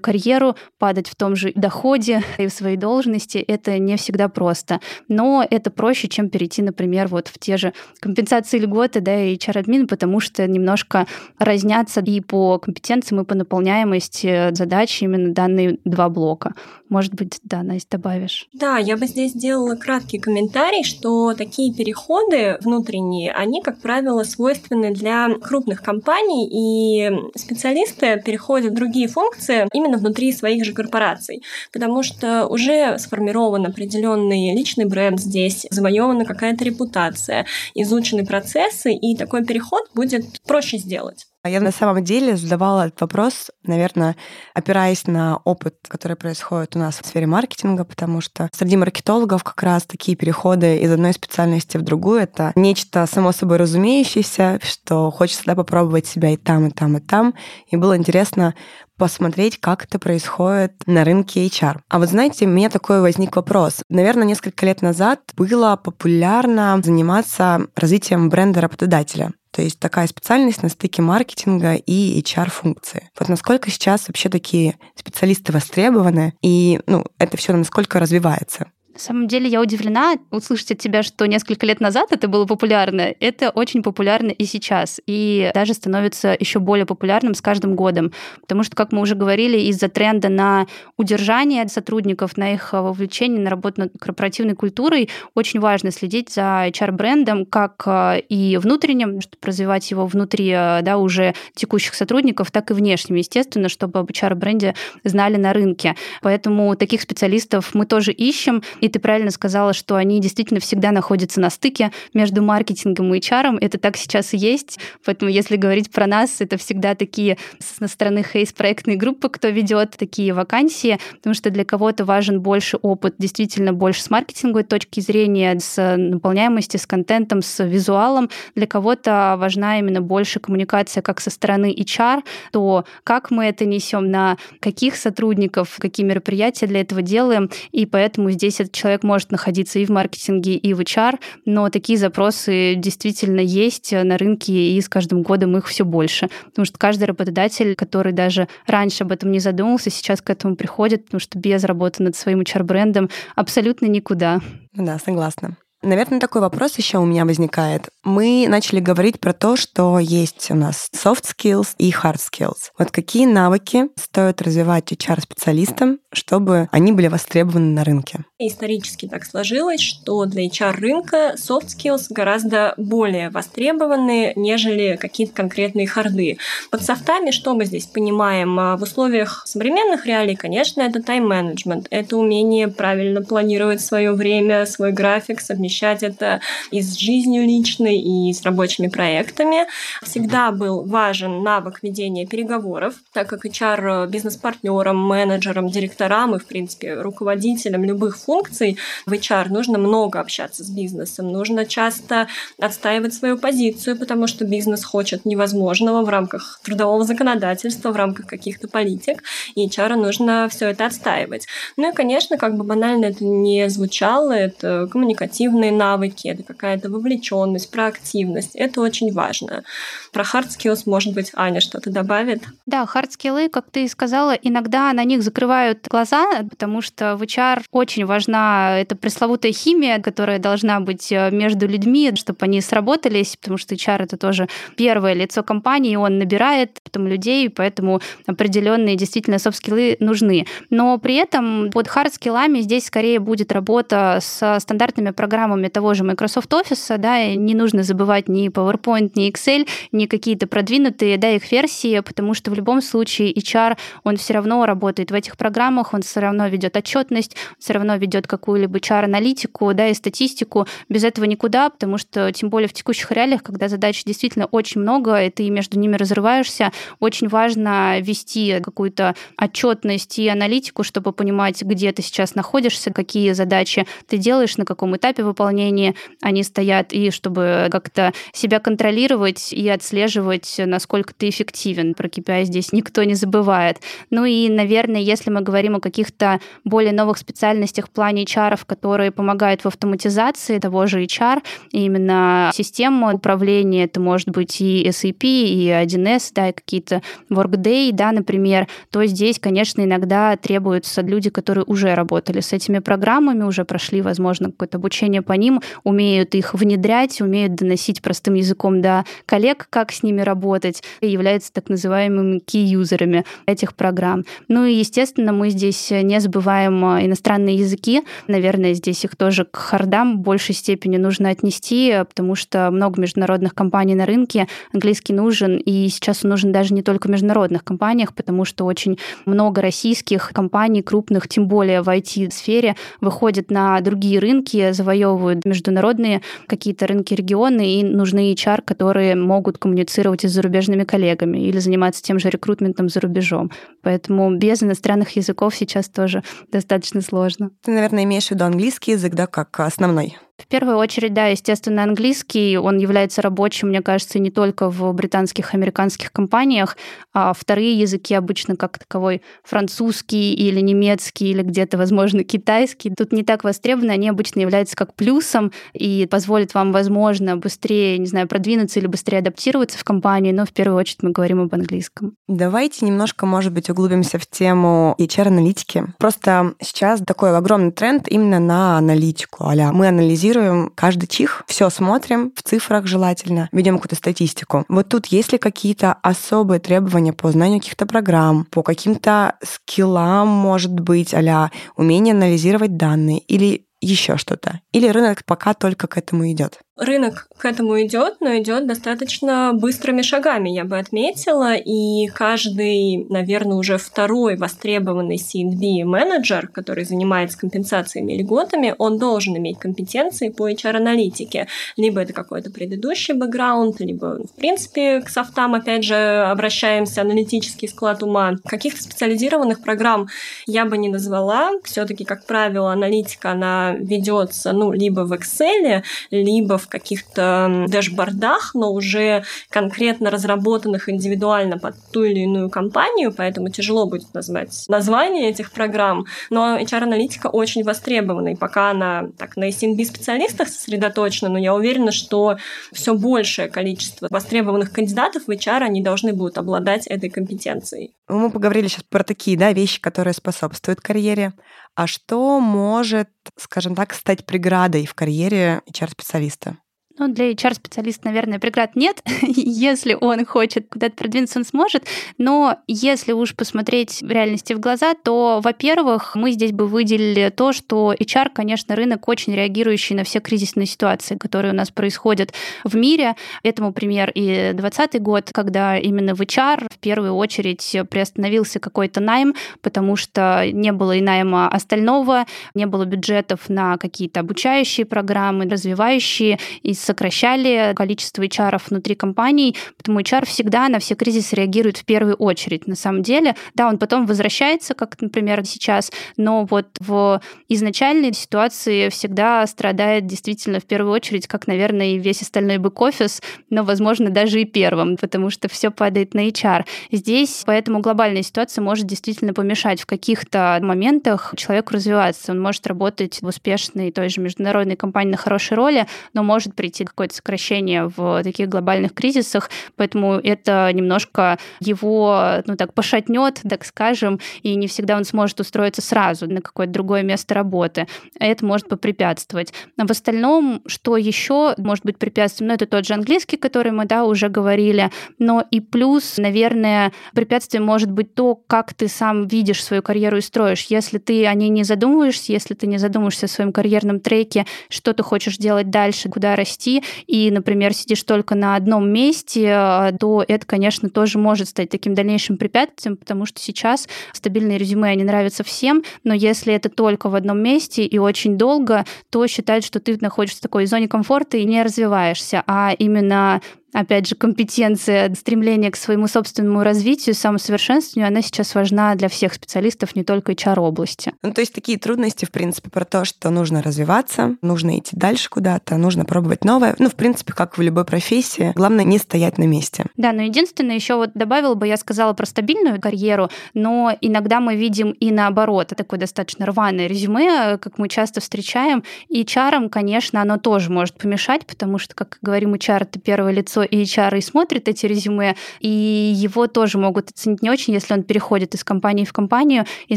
карьеру, 0.00 0.56
падать 0.78 1.08
в 1.08 1.14
том 1.14 1.36
же 1.36 1.52
доходе 1.54 2.24
и 2.38 2.48
в 2.48 2.52
своей 2.52 2.76
должности. 2.76 3.38
Это 3.38 3.78
не 3.78 3.96
всегда 3.96 4.28
просто. 4.28 4.80
Но 5.06 5.46
это 5.48 5.70
проще, 5.70 6.08
чем 6.08 6.30
перейти, 6.30 6.62
например, 6.62 7.06
вот 7.06 7.28
в 7.28 7.38
те 7.38 7.56
же 7.56 7.72
компенсации 8.00 8.58
льготы, 8.58 9.00
да, 9.00 9.20
и 9.20 9.36
HR-админ, 9.36 9.83
потому 9.86 10.20
что 10.20 10.46
немножко 10.46 11.06
разнятся 11.38 12.00
и 12.00 12.20
по 12.20 12.58
компетенциям, 12.58 13.22
и 13.22 13.24
по 13.24 13.34
наполняемости 13.34 14.54
задач 14.54 15.02
именно 15.02 15.32
данные 15.34 15.78
два 15.84 16.08
блока. 16.08 16.54
Может 16.88 17.14
быть, 17.14 17.40
да, 17.42 17.62
Настя, 17.62 17.98
добавишь? 17.98 18.46
Да, 18.52 18.78
я 18.78 18.96
бы 18.96 19.06
здесь 19.06 19.32
сделала 19.32 19.74
краткий 19.74 20.18
комментарий, 20.18 20.84
что 20.84 21.34
такие 21.34 21.74
переходы 21.74 22.58
внутренние, 22.60 23.32
они, 23.32 23.62
как 23.62 23.80
правило, 23.80 24.22
свойственны 24.22 24.92
для 24.92 25.28
крупных 25.42 25.82
компаний, 25.82 26.48
и 26.50 27.10
специалисты 27.36 28.22
переходят 28.24 28.72
в 28.72 28.76
другие 28.76 29.08
функции 29.08 29.66
именно 29.72 29.98
внутри 29.98 30.32
своих 30.32 30.64
же 30.64 30.72
корпораций, 30.72 31.42
потому 31.72 32.02
что 32.02 32.46
уже 32.46 32.98
сформирован 32.98 33.66
определенный 33.66 34.54
личный 34.54 34.84
бренд 34.84 35.18
здесь, 35.18 35.66
завоевана 35.70 36.24
какая-то 36.24 36.64
репутация, 36.64 37.46
изучены 37.74 38.24
процессы, 38.24 38.92
и 38.92 39.16
такой 39.16 39.44
переход 39.44 39.73
переход 39.74 39.94
будет 39.94 40.42
проще 40.42 40.78
сделать. 40.78 41.26
А 41.44 41.50
я 41.50 41.60
на 41.60 41.72
самом 41.72 42.02
деле 42.02 42.38
задавала 42.38 42.86
этот 42.86 43.02
вопрос, 43.02 43.50
наверное, 43.64 44.16
опираясь 44.54 45.06
на 45.06 45.36
опыт, 45.44 45.76
который 45.88 46.16
происходит 46.16 46.74
у 46.74 46.78
нас 46.78 46.98
в 46.98 47.06
сфере 47.06 47.26
маркетинга, 47.26 47.84
потому 47.84 48.22
что 48.22 48.48
среди 48.54 48.78
маркетологов 48.78 49.44
как 49.44 49.62
раз 49.62 49.82
такие 49.82 50.16
переходы 50.16 50.78
из 50.78 50.90
одной 50.90 51.12
специальности 51.12 51.76
в 51.76 51.82
другую— 51.82 52.20
это 52.22 52.52
нечто 52.54 53.04
само 53.04 53.32
собой 53.32 53.58
разумеющееся, 53.58 54.58
что 54.62 55.10
хочется 55.10 55.42
да, 55.44 55.54
попробовать 55.54 56.06
себя 56.06 56.30
и 56.30 56.38
там, 56.38 56.68
и 56.68 56.70
там, 56.70 56.96
и 56.96 57.00
там. 57.00 57.34
И 57.70 57.76
было 57.76 57.94
интересно 57.94 58.54
посмотреть, 58.96 59.60
как 59.60 59.84
это 59.84 59.98
происходит 59.98 60.72
на 60.86 61.04
рынке 61.04 61.46
HR. 61.46 61.80
А 61.90 61.98
вот 61.98 62.08
знаете, 62.08 62.46
у 62.46 62.48
меня 62.48 62.70
такой 62.70 63.02
возник 63.02 63.36
вопрос. 63.36 63.82
Наверное, 63.90 64.24
несколько 64.24 64.64
лет 64.64 64.80
назад 64.80 65.20
было 65.36 65.76
популярно 65.76 66.80
заниматься 66.82 67.66
развитием 67.76 68.30
бренда 68.30 68.62
работодателя. 68.62 69.32
То 69.54 69.62
есть 69.62 69.78
такая 69.78 70.08
специальность 70.08 70.64
на 70.64 70.68
стыке 70.68 71.00
маркетинга 71.00 71.33
и 71.76 72.20
HR-функции. 72.20 73.10
Вот 73.18 73.28
насколько 73.28 73.70
сейчас 73.70 74.08
вообще 74.08 74.28
такие 74.28 74.76
специалисты 74.96 75.52
востребованы, 75.52 76.34
и 76.42 76.80
ну, 76.86 77.04
это 77.18 77.36
все 77.36 77.52
насколько 77.52 77.98
развивается? 77.98 78.66
На 78.94 79.00
самом 79.00 79.26
деле 79.26 79.48
я 79.48 79.60
удивлена 79.60 80.14
услышать 80.30 80.70
от 80.70 80.78
тебя, 80.78 81.02
что 81.02 81.26
несколько 81.26 81.66
лет 81.66 81.80
назад 81.80 82.12
это 82.12 82.28
было 82.28 82.46
популярно. 82.46 83.12
Это 83.18 83.50
очень 83.50 83.82
популярно 83.82 84.30
и 84.30 84.44
сейчас. 84.44 85.00
И 85.06 85.50
даже 85.52 85.74
становится 85.74 86.36
еще 86.38 86.60
более 86.60 86.86
популярным 86.86 87.34
с 87.34 87.40
каждым 87.40 87.74
годом. 87.74 88.12
Потому 88.40 88.62
что, 88.62 88.76
как 88.76 88.92
мы 88.92 89.00
уже 89.00 89.16
говорили, 89.16 89.58
из-за 89.62 89.88
тренда 89.88 90.28
на 90.28 90.68
удержание 90.96 91.66
сотрудников, 91.66 92.36
на 92.36 92.54
их 92.54 92.72
вовлечение, 92.72 93.40
на 93.40 93.50
работу 93.50 93.80
над 93.80 93.92
корпоративной 93.98 94.54
культурой, 94.54 95.10
очень 95.34 95.58
важно 95.58 95.90
следить 95.90 96.30
за 96.30 96.68
HR-брендом, 96.68 97.46
как 97.46 97.82
э, 97.86 98.20
и 98.28 98.56
внутренним, 98.58 99.20
чтобы 99.20 99.38
развивать 99.44 99.90
его 99.90 100.06
внутри 100.06 100.50
э, 100.50 100.82
да, 100.82 100.98
уже 100.98 101.34
текущих 101.56 101.94
сотрудников, 101.94 102.52
так 102.52 102.70
и 102.70 102.74
внешним, 102.74 103.16
естественно, 103.16 103.68
чтобы 103.68 103.98
об 103.98 104.10
HR-бренде 104.10 104.76
знали 105.02 105.36
на 105.36 105.52
рынке. 105.52 105.96
Поэтому 106.22 106.76
таких 106.76 107.00
специалистов 107.00 107.74
мы 107.74 107.86
тоже 107.86 108.12
ищем. 108.12 108.62
И 108.84 108.88
ты 108.90 108.98
правильно 108.98 109.30
сказала, 109.30 109.72
что 109.72 109.96
они 109.96 110.20
действительно 110.20 110.60
всегда 110.60 110.92
находятся 110.92 111.40
на 111.40 111.48
стыке 111.48 111.90
между 112.12 112.42
маркетингом 112.42 113.14
и 113.14 113.18
HR. 113.18 113.56
Это 113.62 113.78
так 113.78 113.96
сейчас 113.96 114.34
и 114.34 114.36
есть. 114.36 114.78
Поэтому 115.06 115.30
если 115.30 115.56
говорить 115.56 115.90
про 115.90 116.06
нас, 116.06 116.42
это 116.42 116.58
всегда 116.58 116.94
такие 116.94 117.38
со 117.60 117.88
стороны 117.88 118.22
Хейс 118.22 118.52
проектные 118.52 118.98
группы, 118.98 119.30
кто 119.30 119.48
ведет 119.48 119.92
такие 119.96 120.34
вакансии, 120.34 120.98
потому 121.14 121.32
что 121.32 121.48
для 121.48 121.64
кого-то 121.64 122.04
важен 122.04 122.42
больше 122.42 122.76
опыт, 122.76 123.14
действительно 123.16 123.72
больше 123.72 124.02
с 124.02 124.10
маркетинговой 124.10 124.64
точки 124.64 125.00
зрения, 125.00 125.58
с 125.58 125.96
наполняемости, 125.96 126.76
с 126.76 126.86
контентом, 126.86 127.40
с 127.40 127.64
визуалом. 127.64 128.28
Для 128.54 128.66
кого-то 128.66 129.36
важна 129.38 129.78
именно 129.78 130.02
больше 130.02 130.40
коммуникация 130.40 131.00
как 131.00 131.22
со 131.22 131.30
стороны 131.30 131.74
HR, 131.74 132.22
то 132.52 132.84
как 133.02 133.30
мы 133.30 133.46
это 133.46 133.64
несем, 133.64 134.10
на 134.10 134.36
каких 134.60 134.96
сотрудников, 134.96 135.78
какие 135.78 136.04
мероприятия 136.04 136.66
для 136.66 136.82
этого 136.82 137.00
делаем. 137.00 137.48
И 137.72 137.86
поэтому 137.86 138.30
здесь 138.30 138.60
человек 138.74 139.02
может 139.02 139.30
находиться 139.30 139.78
и 139.78 139.86
в 139.86 139.90
маркетинге, 139.90 140.56
и 140.56 140.74
в 140.74 140.80
HR, 140.80 141.18
но 141.46 141.70
такие 141.70 141.98
запросы 141.98 142.74
действительно 142.74 143.40
есть 143.40 143.92
на 143.92 144.18
рынке, 144.18 144.52
и 144.52 144.80
с 144.80 144.88
каждым 144.88 145.22
годом 145.22 145.56
их 145.56 145.66
все 145.66 145.84
больше. 145.84 146.28
Потому 146.44 146.66
что 146.66 146.78
каждый 146.78 147.04
работодатель, 147.04 147.74
который 147.74 148.12
даже 148.12 148.48
раньше 148.66 149.04
об 149.04 149.12
этом 149.12 149.32
не 149.32 149.38
задумывался, 149.38 149.90
сейчас 149.90 150.20
к 150.20 150.30
этому 150.30 150.56
приходит, 150.56 151.06
потому 151.06 151.20
что 151.20 151.38
без 151.38 151.64
работы 151.64 152.02
над 152.02 152.16
своим 152.16 152.40
HR-брендом 152.40 153.08
абсолютно 153.34 153.86
никуда. 153.86 154.40
Да, 154.74 154.98
согласна. 154.98 155.56
Наверное, 155.82 156.18
такой 156.18 156.40
вопрос 156.40 156.78
еще 156.78 156.96
у 156.96 157.04
меня 157.04 157.26
возникает. 157.26 157.90
Мы 158.04 158.46
начали 158.48 158.80
говорить 158.80 159.20
про 159.20 159.34
то, 159.34 159.54
что 159.54 159.98
есть 159.98 160.50
у 160.50 160.54
нас 160.54 160.88
soft 160.96 161.24
skills 161.24 161.74
и 161.76 161.90
hard 161.90 162.16
skills. 162.16 162.70
Вот 162.78 162.90
какие 162.90 163.26
навыки 163.26 163.88
стоит 163.96 164.40
развивать 164.40 164.90
HR-специалистам, 164.90 165.98
чтобы 166.10 166.68
они 166.72 166.92
были 166.92 167.08
востребованы 167.08 167.74
на 167.74 167.84
рынке? 167.84 168.24
Исторически 168.48 169.06
так 169.06 169.24
сложилось, 169.24 169.80
что 169.80 170.24
для 170.26 170.46
HR-рынка 170.46 171.34
soft 171.36 171.68
skills 171.76 172.06
гораздо 172.10 172.74
более 172.76 173.30
востребованы, 173.30 174.32
нежели 174.36 174.96
какие-то 174.96 175.34
конкретные 175.34 175.86
харды. 175.86 176.38
Под 176.70 176.82
софтами 176.82 177.30
что 177.30 177.54
мы 177.54 177.64
здесь 177.64 177.86
понимаем? 177.86 178.58
А, 178.58 178.76
в 178.76 178.82
условиях 178.82 179.42
современных 179.46 180.06
реалий, 180.06 180.36
конечно, 180.36 180.82
это 180.82 181.02
тайм-менеджмент, 181.02 181.86
это 181.90 182.16
умение 182.16 182.68
правильно 182.68 183.22
планировать 183.22 183.80
свое 183.80 184.12
время, 184.12 184.66
свой 184.66 184.92
график, 184.92 185.40
совмещать 185.40 186.02
это 186.02 186.40
и 186.70 186.80
с 186.80 186.96
жизнью 186.96 187.44
личной, 187.44 187.98
и 187.98 188.32
с 188.32 188.42
рабочими 188.42 188.88
проектами. 188.88 189.66
Всегда 190.02 190.50
был 190.52 190.84
важен 190.84 191.42
навык 191.42 191.80
ведения 191.82 192.26
переговоров, 192.26 192.94
так 193.12 193.28
как 193.28 193.44
HR 193.44 194.08
бизнес-партнерам, 194.08 194.98
менеджерам, 194.98 195.68
директорам 195.68 196.34
и, 196.34 196.38
в 196.38 196.46
принципе, 196.46 196.94
руководителям 196.94 197.84
любых 197.84 198.16
функций 198.16 198.33
в 198.42 199.12
HR 199.12 199.48
нужно 199.48 199.78
много 199.78 200.20
общаться 200.20 200.64
с 200.64 200.70
бизнесом, 200.70 201.28
нужно 201.28 201.66
часто 201.66 202.28
отстаивать 202.58 203.14
свою 203.14 203.38
позицию, 203.38 203.98
потому 203.98 204.26
что 204.26 204.44
бизнес 204.44 204.84
хочет 204.84 205.24
невозможного 205.24 206.02
в 206.04 206.08
рамках 206.08 206.60
трудового 206.62 207.04
законодательства, 207.04 207.90
в 207.90 207.96
рамках 207.96 208.26
каких-то 208.26 208.68
политик, 208.68 209.22
и 209.54 209.66
HR 209.66 209.96
нужно 209.96 210.48
все 210.50 210.68
это 210.68 210.86
отстаивать. 210.86 211.46
Ну 211.76 211.90
и, 211.90 211.94
конечно, 211.94 212.38
как 212.38 212.56
бы 212.56 212.64
банально 212.64 213.06
это 213.06 213.24
не 213.24 213.68
звучало, 213.68 214.32
это 214.32 214.88
коммуникативные 214.90 215.72
навыки, 215.72 216.28
это 216.28 216.42
какая-то 216.42 216.90
вовлеченность, 216.90 217.70
проактивность. 217.70 218.54
Это 218.54 218.80
очень 218.80 219.12
важно. 219.12 219.64
Про 220.12 220.22
hard 220.22 220.48
skills, 220.48 220.82
может 220.86 221.14
быть, 221.14 221.30
Аня 221.34 221.60
что-то 221.60 221.90
добавит? 221.90 222.42
Да, 222.66 222.84
hard 222.84 223.10
skills, 223.10 223.48
как 223.48 223.70
ты 223.70 223.88
сказала, 223.88 224.32
иногда 224.32 224.92
на 224.92 225.04
них 225.04 225.22
закрывают 225.22 225.86
глаза, 225.88 226.26
потому 226.50 226.80
что 226.80 227.16
в 227.16 227.22
HR 227.22 227.62
очень 227.70 228.06
важна 228.14 228.78
эта 228.80 228.94
пресловутая 228.94 229.52
химия, 229.52 229.98
которая 229.98 230.38
должна 230.38 230.78
быть 230.78 231.10
э, 231.10 231.30
между 231.32 231.66
людьми, 231.66 232.12
чтобы 232.14 232.38
они 232.42 232.60
сработались, 232.60 233.36
потому 233.36 233.58
что 233.58 233.74
HR 233.74 234.04
это 234.04 234.16
тоже 234.16 234.48
первое 234.76 235.14
лицо 235.14 235.42
компании, 235.42 235.96
он 235.96 236.18
набирает 236.18 236.80
потом 236.84 237.08
людей, 237.08 237.50
поэтому 237.50 238.00
определенные 238.26 238.94
действительно 238.94 239.38
софт-скиллы 239.38 239.96
нужны. 239.98 240.46
Но 240.70 240.98
при 240.98 241.16
этом 241.16 241.70
под 241.72 241.88
хард-скиллами 241.88 242.60
здесь 242.60 242.86
скорее 242.86 243.18
будет 243.18 243.50
работа 243.50 244.18
с 244.20 244.60
стандартными 244.60 245.10
программами 245.10 245.66
того 245.68 245.94
же 245.94 246.04
Microsoft 246.04 246.52
Office, 246.52 246.98
да, 246.98 247.20
и 247.20 247.36
не 247.36 247.54
нужно 247.54 247.82
забывать 247.82 248.28
ни 248.28 248.48
PowerPoint, 248.48 249.10
ни 249.16 249.28
Excel, 249.28 249.66
ни 249.90 250.06
какие-то 250.06 250.46
продвинутые, 250.46 251.18
да, 251.18 251.30
их 251.30 251.50
версии, 251.50 251.98
потому 252.00 252.34
что 252.34 252.52
в 252.52 252.54
любом 252.54 252.80
случае 252.80 253.34
HR, 253.34 253.76
он 254.04 254.16
все 254.16 254.34
равно 254.34 254.64
работает 254.66 255.10
в 255.10 255.14
этих 255.14 255.36
программах, 255.36 255.94
он 255.94 256.02
все 256.02 256.20
равно 256.20 256.46
ведет 256.46 256.76
отчетность, 256.76 257.36
все 257.58 257.72
равно 257.72 257.96
ведет 257.96 258.03
какую-либо 258.26 258.78
HR-аналитику, 258.78 259.72
да, 259.74 259.88
и 259.88 259.94
статистику. 259.94 260.66
Без 260.88 261.04
этого 261.04 261.24
никуда, 261.24 261.70
потому 261.70 261.98
что, 261.98 262.32
тем 262.32 262.50
более 262.50 262.68
в 262.68 262.72
текущих 262.72 263.10
реалиях, 263.12 263.42
когда 263.42 263.68
задач 263.68 264.04
действительно 264.04 264.46
очень 264.46 264.80
много, 264.80 265.22
и 265.22 265.30
ты 265.30 265.48
между 265.50 265.78
ними 265.78 265.96
разрываешься, 265.96 266.72
очень 267.00 267.28
важно 267.28 268.00
вести 268.00 268.60
какую-то 268.60 269.14
отчетность 269.36 270.18
и 270.18 270.28
аналитику, 270.28 270.82
чтобы 270.82 271.12
понимать, 271.12 271.62
где 271.62 271.92
ты 271.92 272.02
сейчас 272.02 272.34
находишься, 272.34 272.92
какие 272.92 273.32
задачи 273.32 273.86
ты 274.06 274.16
делаешь, 274.16 274.56
на 274.56 274.64
каком 274.64 274.96
этапе 274.96 275.22
выполнения 275.22 275.94
они 276.22 276.42
стоят, 276.42 276.92
и 276.92 277.10
чтобы 277.10 277.68
как-то 277.70 278.12
себя 278.32 278.60
контролировать 278.60 279.52
и 279.52 279.68
отслеживать, 279.68 280.54
насколько 280.58 281.14
ты 281.14 281.28
эффективен. 281.28 281.94
Про 281.94 282.08
KPI 282.08 282.44
здесь 282.44 282.72
никто 282.72 283.02
не 283.04 283.14
забывает. 283.14 283.78
Ну 284.10 284.24
и, 284.24 284.48
наверное, 284.48 285.00
если 285.00 285.30
мы 285.30 285.40
говорим 285.40 285.76
о 285.76 285.80
каких-то 285.80 286.40
более 286.64 286.92
новых 286.92 287.18
специальностях 287.18 287.88
плане 287.94 288.24
HR, 288.24 288.60
которые 288.66 289.10
помогают 289.10 289.62
в 289.62 289.66
автоматизации 289.66 290.58
того 290.58 290.86
же 290.86 291.02
HR, 291.02 291.42
именно 291.70 292.50
система 292.52 293.14
управления, 293.14 293.84
это 293.84 294.00
может 294.00 294.30
быть 294.30 294.60
и 294.60 294.86
SAP, 294.88 295.24
и 295.24 295.68
1С, 295.68 296.32
да, 296.34 296.48
и 296.50 296.52
какие-то 296.52 297.02
Workday, 297.30 297.92
да, 297.92 298.12
например, 298.12 298.68
то 298.90 299.04
здесь, 299.06 299.38
конечно, 299.38 299.82
иногда 299.82 300.36
требуются 300.36 301.00
люди, 301.00 301.30
которые 301.30 301.64
уже 301.64 301.94
работали 301.94 302.40
с 302.40 302.52
этими 302.52 302.80
программами, 302.80 303.42
уже 303.44 303.64
прошли, 303.64 304.02
возможно, 304.02 304.50
какое-то 304.50 304.78
обучение 304.78 305.22
по 305.22 305.32
ним, 305.32 305.60
умеют 305.84 306.34
их 306.34 306.54
внедрять, 306.54 307.20
умеют 307.20 307.54
доносить 307.54 308.02
простым 308.02 308.34
языком 308.34 308.82
до 308.82 309.04
коллег, 309.26 309.66
как 309.70 309.92
с 309.92 310.02
ними 310.02 310.20
работать, 310.20 310.82
и 311.00 311.08
являются 311.08 311.52
так 311.52 311.68
называемыми 311.68 312.38
key-юзерами 312.38 313.24
этих 313.46 313.74
программ. 313.74 314.24
Ну 314.48 314.64
и, 314.64 314.74
естественно, 314.74 315.32
мы 315.32 315.50
здесь 315.50 315.90
не 315.90 316.20
забываем 316.20 316.84
э, 316.84 317.06
иностранные 317.06 317.56
языки. 317.84 318.06
Наверное, 318.26 318.74
здесь 318.74 319.04
их 319.04 319.16
тоже 319.16 319.44
к 319.44 319.56
хардам 319.56 320.18
в 320.18 320.20
большей 320.20 320.54
степени 320.54 320.96
нужно 320.96 321.30
отнести, 321.30 321.94
потому 322.08 322.34
что 322.34 322.70
много 322.70 323.00
международных 323.00 323.54
компаний 323.54 323.94
на 323.94 324.06
рынке, 324.06 324.46
английский 324.72 325.12
нужен, 325.12 325.56
и 325.56 325.88
сейчас 325.88 326.24
он 326.24 326.30
нужен 326.30 326.52
даже 326.52 326.74
не 326.74 326.82
только 326.82 327.08
в 327.08 327.10
международных 327.10 327.64
компаниях, 327.64 328.14
потому 328.14 328.44
что 328.44 328.64
очень 328.64 328.98
много 329.26 329.60
российских 329.60 330.30
компаний 330.32 330.82
крупных, 330.82 331.28
тем 331.28 331.46
более 331.46 331.82
в 331.82 331.88
IT-сфере, 331.88 332.76
выходят 333.00 333.50
на 333.50 333.80
другие 333.80 334.18
рынки, 334.18 334.72
завоевывают 334.72 335.44
международные 335.44 336.22
какие-то 336.46 336.86
рынки 336.86 337.14
регионы, 337.14 337.80
и 337.80 337.84
нужны 337.84 338.32
HR, 338.32 338.62
которые 338.62 339.14
могут 339.14 339.58
коммуницировать 339.58 340.22
с 340.22 340.32
зарубежными 340.32 340.84
коллегами 340.84 341.38
или 341.38 341.58
заниматься 341.58 342.02
тем 342.02 342.18
же 342.18 342.30
рекрутментом 342.30 342.88
за 342.88 343.00
рубежом. 343.00 343.50
Поэтому 343.82 344.34
без 344.34 344.62
иностранных 344.62 345.16
языков 345.16 345.54
сейчас 345.54 345.88
тоже 345.88 346.22
достаточно 346.50 347.00
сложно. 347.00 347.50
Ты, 347.62 347.73
наверное, 347.74 348.04
имеешь 348.04 348.28
в 348.28 348.30
виду 348.30 348.44
английский 348.44 348.92
язык, 348.92 349.14
да, 349.14 349.26
как 349.26 349.60
основной? 349.60 350.16
В 350.36 350.48
первую 350.48 350.78
очередь, 350.78 351.14
да, 351.14 351.28
естественно, 351.28 351.84
английский, 351.84 352.58
он 352.58 352.78
является 352.78 353.22
рабочим, 353.22 353.68
мне 353.68 353.82
кажется, 353.82 354.18
не 354.18 354.32
только 354.32 354.68
в 354.68 354.92
британских, 354.92 355.54
американских 355.54 356.10
компаниях, 356.10 356.76
а 357.12 357.32
вторые 357.32 357.78
языки 357.78 358.14
обычно 358.14 358.56
как 358.56 358.78
таковой 358.78 359.22
французский 359.44 360.34
или 360.34 360.58
немецкий, 360.60 361.30
или 361.30 361.42
где-то, 361.42 361.78
возможно, 361.78 362.24
китайский. 362.24 362.90
Тут 362.90 363.12
не 363.12 363.22
так 363.22 363.44
востребованы, 363.44 363.92
они 363.92 364.08
обычно 364.08 364.40
являются 364.40 364.74
как 364.74 364.94
плюсом 364.94 365.52
и 365.72 366.08
позволят 366.10 366.52
вам, 366.54 366.72
возможно, 366.72 367.36
быстрее, 367.36 367.96
не 367.98 368.06
знаю, 368.06 368.26
продвинуться 368.26 368.80
или 368.80 368.88
быстрее 368.88 369.18
адаптироваться 369.18 369.78
в 369.78 369.84
компании, 369.84 370.32
но 370.32 370.46
в 370.46 370.52
первую 370.52 370.78
очередь 370.78 371.04
мы 371.04 371.10
говорим 371.10 371.42
об 371.42 371.54
английском. 371.54 372.16
Давайте 372.26 372.84
немножко, 372.84 373.24
может 373.24 373.52
быть, 373.52 373.70
углубимся 373.70 374.18
в 374.18 374.26
тему 374.26 374.96
HR-аналитики. 374.98 375.94
Просто 375.98 376.54
сейчас 376.60 377.00
такой 377.06 377.36
огромный 377.36 377.70
тренд 377.70 378.08
именно 378.08 378.40
на 378.40 378.78
аналитику. 378.78 379.46
Аля, 379.46 379.70
мы 379.72 379.86
анализируем 379.86 380.23
анализируем 380.24 380.72
каждый 380.74 381.06
чих, 381.06 381.44
все 381.46 381.68
смотрим 381.68 382.32
в 382.34 382.42
цифрах 382.42 382.86
желательно, 382.86 383.48
ведем 383.52 383.76
какую-то 383.76 383.96
статистику. 383.96 384.64
Вот 384.68 384.88
тут 384.88 385.06
есть 385.06 385.32
ли 385.32 385.38
какие-то 385.38 385.96
особые 386.02 386.60
требования 386.60 387.12
по 387.12 387.30
знанию 387.30 387.60
каких-то 387.60 387.86
программ, 387.86 388.46
по 388.46 388.62
каким-то 388.62 389.36
скиллам, 389.42 390.28
может 390.28 390.72
быть, 390.72 391.12
а 391.12 391.50
умение 391.76 392.14
анализировать 392.14 392.76
данные 392.76 393.18
или 393.18 393.66
еще 393.80 394.16
что-то? 394.16 394.60
Или 394.72 394.88
рынок 394.88 395.24
пока 395.26 395.52
только 395.52 395.86
к 395.86 395.98
этому 395.98 396.30
идет? 396.32 396.60
Рынок 396.76 397.28
к 397.38 397.44
этому 397.44 397.80
идет, 397.84 398.16
но 398.20 398.36
идет 398.36 398.66
достаточно 398.66 399.52
быстрыми 399.54 400.02
шагами, 400.02 400.50
я 400.50 400.64
бы 400.64 400.76
отметила. 400.76 401.54
И 401.54 402.08
каждый, 402.08 403.06
наверное, 403.08 403.56
уже 403.56 403.78
второй 403.78 404.36
востребованный 404.36 405.16
C&B 405.16 405.84
менеджер, 405.84 406.48
который 406.48 406.84
занимается 406.84 407.38
компенсациями 407.38 408.14
и 408.14 408.22
льготами, 408.22 408.74
он 408.76 408.98
должен 408.98 409.36
иметь 409.36 409.60
компетенции 409.60 410.30
по 410.30 410.50
HR-аналитике. 410.50 411.46
Либо 411.76 412.00
это 412.00 412.12
какой-то 412.12 412.50
предыдущий 412.50 413.14
бэкграунд, 413.14 413.78
либо, 413.78 414.18
в 414.24 414.34
принципе, 414.36 415.00
к 415.00 415.10
софтам, 415.10 415.54
опять 415.54 415.84
же, 415.84 415.94
обращаемся, 415.94 417.02
аналитический 417.02 417.68
склад 417.68 418.02
ума. 418.02 418.32
Каких-то 418.46 418.82
специализированных 418.82 419.62
программ 419.62 420.08
я 420.46 420.64
бы 420.64 420.76
не 420.76 420.88
назвала. 420.88 421.52
Все-таки, 421.62 422.04
как 422.04 422.26
правило, 422.26 422.72
аналитика, 422.72 423.30
она 423.30 423.76
ведется, 423.78 424.52
ну, 424.52 424.72
либо 424.72 425.02
в 425.02 425.12
Excel, 425.12 425.84
либо 426.10 426.58
каких-то 426.66 427.66
дэшбордах, 427.68 428.54
но 428.54 428.72
уже 428.72 429.24
конкретно 429.50 430.10
разработанных 430.10 430.88
индивидуально 430.88 431.58
под 431.58 431.74
ту 431.92 432.04
или 432.04 432.20
иную 432.20 432.50
компанию, 432.50 433.12
поэтому 433.16 433.48
тяжело 433.48 433.86
будет 433.86 434.12
назвать 434.14 434.64
название 434.68 435.30
этих 435.30 435.52
программ. 435.52 436.06
Но 436.30 436.58
HR-аналитика 436.58 437.28
очень 437.28 437.64
востребована, 437.64 438.28
и 438.28 438.36
пока 438.36 438.70
она 438.70 439.08
так 439.18 439.36
на 439.36 439.48
SMB-специалистах 439.48 440.48
сосредоточена, 440.48 441.28
но 441.28 441.38
я 441.38 441.54
уверена, 441.54 441.92
что 441.92 442.36
все 442.72 442.94
большее 442.94 443.48
количество 443.48 444.08
востребованных 444.10 444.72
кандидатов 444.72 445.24
в 445.26 445.30
HR, 445.30 445.62
они 445.62 445.82
должны 445.82 446.12
будут 446.12 446.38
обладать 446.38 446.86
этой 446.86 447.10
компетенцией. 447.10 447.92
Мы 448.08 448.30
поговорили 448.30 448.68
сейчас 448.68 448.82
про 448.82 449.02
такие 449.02 449.38
да, 449.38 449.52
вещи, 449.52 449.80
которые 449.80 450.12
способствуют 450.12 450.80
карьере. 450.80 451.32
А 451.74 451.86
что 451.86 452.38
может, 452.38 453.08
скажем 453.38 453.74
так, 453.74 453.94
стать 453.94 454.26
преградой 454.26 454.84
в 454.84 454.94
карьере 454.94 455.62
HR-специалиста? 455.70 456.58
Ну, 456.96 457.08
для 457.08 457.32
HR-специалиста, 457.32 458.06
наверное, 458.06 458.38
преград 458.38 458.76
нет. 458.76 459.02
если 459.26 459.96
он 460.00 460.24
хочет 460.24 460.68
куда-то 460.68 460.94
продвинуться, 460.94 461.40
он 461.40 461.44
сможет. 461.44 461.86
Но 462.18 462.58
если 462.68 463.10
уж 463.10 463.34
посмотреть 463.34 464.00
в 464.00 464.08
реальности 464.08 464.52
в 464.52 464.60
глаза, 464.60 464.94
то, 464.94 465.40
во-первых, 465.42 466.14
мы 466.14 466.30
здесь 466.30 466.52
бы 466.52 466.68
выделили 466.68 467.30
то, 467.30 467.52
что 467.52 467.92
HR, 467.92 468.30
конечно, 468.32 468.76
рынок 468.76 469.08
очень 469.08 469.34
реагирующий 469.34 469.96
на 469.96 470.04
все 470.04 470.20
кризисные 470.20 470.66
ситуации, 470.66 471.16
которые 471.16 471.52
у 471.52 471.56
нас 471.56 471.72
происходят 471.72 472.32
в 472.62 472.76
мире. 472.76 473.16
Этому 473.42 473.72
пример 473.72 474.12
и 474.14 474.52
2020 474.52 475.02
год, 475.02 475.30
когда 475.32 475.76
именно 475.76 476.14
в 476.14 476.20
HR 476.20 476.68
в 476.72 476.78
первую 476.78 477.14
очередь 477.14 477.76
приостановился 477.90 478.60
какой-то 478.60 479.00
найм, 479.00 479.34
потому 479.62 479.96
что 479.96 480.44
не 480.52 480.70
было 480.70 480.92
и 480.92 481.00
найма 481.00 481.48
остального, 481.48 482.26
не 482.54 482.66
было 482.66 482.84
бюджетов 482.84 483.48
на 483.48 483.78
какие-то 483.78 484.20
обучающие 484.20 484.86
программы, 484.86 485.48
развивающие, 485.48 486.38
и 486.62 486.72
сокращали 486.84 487.72
количество 487.74 488.22
HR 488.22 488.60
внутри 488.68 488.94
компаний, 488.94 489.56
потому 489.76 490.00
HR 490.00 490.26
всегда 490.26 490.68
на 490.68 490.78
все 490.78 490.94
кризисы 490.94 491.36
реагирует 491.36 491.78
в 491.78 491.84
первую 491.84 492.16
очередь. 492.16 492.66
На 492.66 492.76
самом 492.76 493.02
деле, 493.02 493.34
да, 493.54 493.68
он 493.68 493.78
потом 493.78 494.06
возвращается, 494.06 494.74
как, 494.74 495.00
например, 495.00 495.44
сейчас, 495.44 495.92
но 496.16 496.44
вот 496.44 496.68
в 496.80 497.20
изначальной 497.48 498.12
ситуации 498.12 498.88
всегда 498.88 499.46
страдает 499.46 500.06
действительно 500.06 500.60
в 500.60 500.64
первую 500.64 500.92
очередь, 500.92 501.26
как, 501.26 501.46
наверное, 501.46 501.94
и 501.94 501.98
весь 501.98 502.22
остальной 502.22 502.58
бэк-офис, 502.58 503.22
но, 503.50 503.62
возможно, 503.64 504.10
даже 504.10 504.40
и 504.40 504.44
первым, 504.44 504.96
потому 504.96 505.30
что 505.30 505.48
все 505.48 505.70
падает 505.70 506.14
на 506.14 506.28
HR. 506.28 506.64
Здесь 506.90 507.42
поэтому 507.46 507.80
глобальная 507.80 508.22
ситуация 508.22 508.62
может 508.62 508.86
действительно 508.86 509.32
помешать 509.34 509.80
в 509.80 509.86
каких-то 509.86 510.58
моментах 510.62 511.34
человеку 511.36 511.74
развиваться. 511.74 512.32
Он 512.32 512.40
может 512.40 512.66
работать 512.66 513.20
в 513.20 513.26
успешной 513.26 513.92
той 513.92 514.08
же 514.08 514.20
международной 514.20 514.76
компании 514.76 515.12
на 515.12 515.16
хорошей 515.16 515.56
роли, 515.56 515.86
но 516.14 516.22
может 516.22 516.54
прийти 516.54 516.73
прийти 516.74 516.84
какое-то 516.84 517.14
сокращение 517.14 517.90
в 517.96 518.22
таких 518.22 518.48
глобальных 518.48 518.94
кризисах, 518.94 519.50
поэтому 519.76 520.14
это 520.14 520.70
немножко 520.72 521.38
его, 521.60 522.42
ну 522.46 522.56
так, 522.56 522.74
пошатнет, 522.74 523.40
так 523.48 523.64
скажем, 523.64 524.18
и 524.42 524.56
не 524.56 524.66
всегда 524.66 524.96
он 524.96 525.04
сможет 525.04 525.40
устроиться 525.40 525.82
сразу 525.82 526.26
на 526.26 526.40
какое-то 526.40 526.72
другое 526.72 527.02
место 527.02 527.34
работы. 527.34 527.86
Это 528.18 528.44
может 528.44 528.68
попрепятствовать. 528.68 529.52
А 529.78 529.86
в 529.86 529.90
остальном, 529.90 530.62
что 530.66 530.96
еще 530.96 531.54
может 531.58 531.84
быть 531.84 531.98
препятствием? 531.98 532.48
Ну, 532.48 532.54
это 532.54 532.66
тот 532.66 532.86
же 532.86 532.94
английский, 532.94 533.36
который 533.36 533.72
мы, 533.72 533.84
да, 533.84 534.04
уже 534.04 534.28
говорили, 534.28 534.90
но 535.18 535.44
и 535.50 535.60
плюс, 535.60 536.18
наверное, 536.18 536.92
препятствием 537.14 537.64
может 537.64 537.90
быть 537.90 538.14
то, 538.14 538.34
как 538.34 538.74
ты 538.74 538.88
сам 538.88 539.28
видишь 539.28 539.62
свою 539.62 539.82
карьеру 539.82 540.18
и 540.18 540.20
строишь. 540.20 540.66
Если 540.70 540.98
ты 540.98 541.26
о 541.26 541.34
ней 541.34 541.50
не 541.50 541.64
задумываешься, 541.64 542.32
если 542.32 542.54
ты 542.54 542.66
не 542.66 542.78
задумываешься 542.78 543.26
о 543.26 543.28
своем 543.28 543.52
карьерном 543.52 544.00
треке, 544.00 544.46
что 544.68 544.92
ты 544.92 545.02
хочешь 545.02 545.36
делать 545.36 545.70
дальше, 545.70 546.08
куда 546.08 546.34
расти, 546.36 546.63
расти, 546.64 546.82
и, 547.06 547.30
например, 547.30 547.74
сидишь 547.74 548.02
только 548.02 548.34
на 548.34 548.56
одном 548.56 548.90
месте, 548.90 549.44
э, 549.46 549.92
то 549.98 550.24
это, 550.26 550.46
конечно, 550.46 550.88
тоже 550.88 551.18
может 551.18 551.48
стать 551.48 551.70
таким 551.70 551.94
дальнейшим 551.94 552.36
препятствием, 552.36 552.96
потому 552.96 553.26
что 553.26 553.40
сейчас 553.40 553.88
стабильные 554.12 554.58
резюме, 554.58 554.90
они 554.90 555.04
нравятся 555.04 555.44
всем, 555.44 555.82
но 556.02 556.14
если 556.14 556.54
это 556.54 556.68
только 556.68 557.08
в 557.08 557.14
одном 557.14 557.40
месте 557.42 557.84
и 557.84 557.98
очень 557.98 558.36
долго, 558.36 558.84
то 559.10 559.26
считают, 559.26 559.64
что 559.64 559.80
ты 559.80 559.98
находишься 560.00 560.38
в 560.38 560.42
такой 560.42 560.66
зоне 560.66 560.88
комфорта 560.88 561.36
и 561.36 561.44
не 561.44 561.62
развиваешься, 561.62 562.42
а 562.46 562.74
именно 562.78 563.40
опять 563.74 564.08
же, 564.08 564.14
компетенция, 564.14 565.12
стремление 565.14 565.70
к 565.70 565.76
своему 565.76 566.06
собственному 566.06 566.62
развитию, 566.62 567.14
самосовершенствованию, 567.14 568.08
она 568.08 568.22
сейчас 568.22 568.54
важна 568.54 568.94
для 568.94 569.08
всех 569.08 569.34
специалистов, 569.34 569.96
не 569.96 570.04
только 570.04 570.32
HR-области. 570.32 571.12
Ну, 571.22 571.32
то 571.32 571.40
есть 571.40 571.52
такие 571.52 571.78
трудности, 571.78 572.24
в 572.24 572.30
принципе, 572.30 572.70
про 572.70 572.84
то, 572.84 573.04
что 573.04 573.30
нужно 573.30 573.62
развиваться, 573.62 574.36
нужно 574.40 574.78
идти 574.78 574.96
дальше 574.96 575.28
куда-то, 575.28 575.76
нужно 575.76 576.04
пробовать 576.04 576.44
новое. 576.44 576.76
Ну, 576.78 576.88
в 576.88 576.94
принципе, 576.94 577.32
как 577.32 577.58
в 577.58 577.62
любой 577.62 577.84
профессии, 577.84 578.52
главное 578.54 578.84
не 578.84 578.98
стоять 578.98 579.38
на 579.38 579.44
месте. 579.44 579.86
Да, 579.96 580.12
но 580.12 580.22
единственное, 580.22 580.76
еще 580.76 580.94
вот 580.94 581.10
добавила 581.14 581.54
бы, 581.54 581.66
я 581.66 581.76
сказала 581.76 582.12
про 582.12 582.26
стабильную 582.26 582.80
карьеру, 582.80 583.28
но 583.54 583.92
иногда 584.00 584.38
мы 584.38 584.54
видим 584.54 584.92
и 584.92 585.10
наоборот, 585.10 585.72
такое 585.76 585.98
достаточно 585.98 586.46
рваное 586.46 586.86
резюме, 586.86 587.58
как 587.58 587.78
мы 587.78 587.88
часто 587.88 588.20
встречаем, 588.20 588.84
и 589.08 589.24
HR, 589.24 589.68
конечно, 589.68 590.22
оно 590.22 590.38
тоже 590.38 590.70
может 590.70 590.96
помешать, 590.96 591.44
потому 591.46 591.78
что, 591.78 591.96
как 591.96 592.18
говорим, 592.22 592.54
HR— 592.54 592.78
это 592.82 593.00
первое 593.00 593.32
лицо 593.32 593.63
и 593.64 593.82
HR 593.82 594.18
и 594.18 594.20
смотрит 594.20 594.68
эти 594.68 594.86
резюме, 594.86 595.36
и 595.60 595.68
его 595.68 596.46
тоже 596.46 596.78
могут 596.78 597.10
оценить 597.10 597.42
не 597.42 597.50
очень, 597.50 597.74
если 597.74 597.94
он 597.94 598.02
переходит 598.02 598.54
из 598.54 598.64
компании 598.64 599.04
в 599.04 599.12
компанию 599.12 599.64
и 599.88 599.96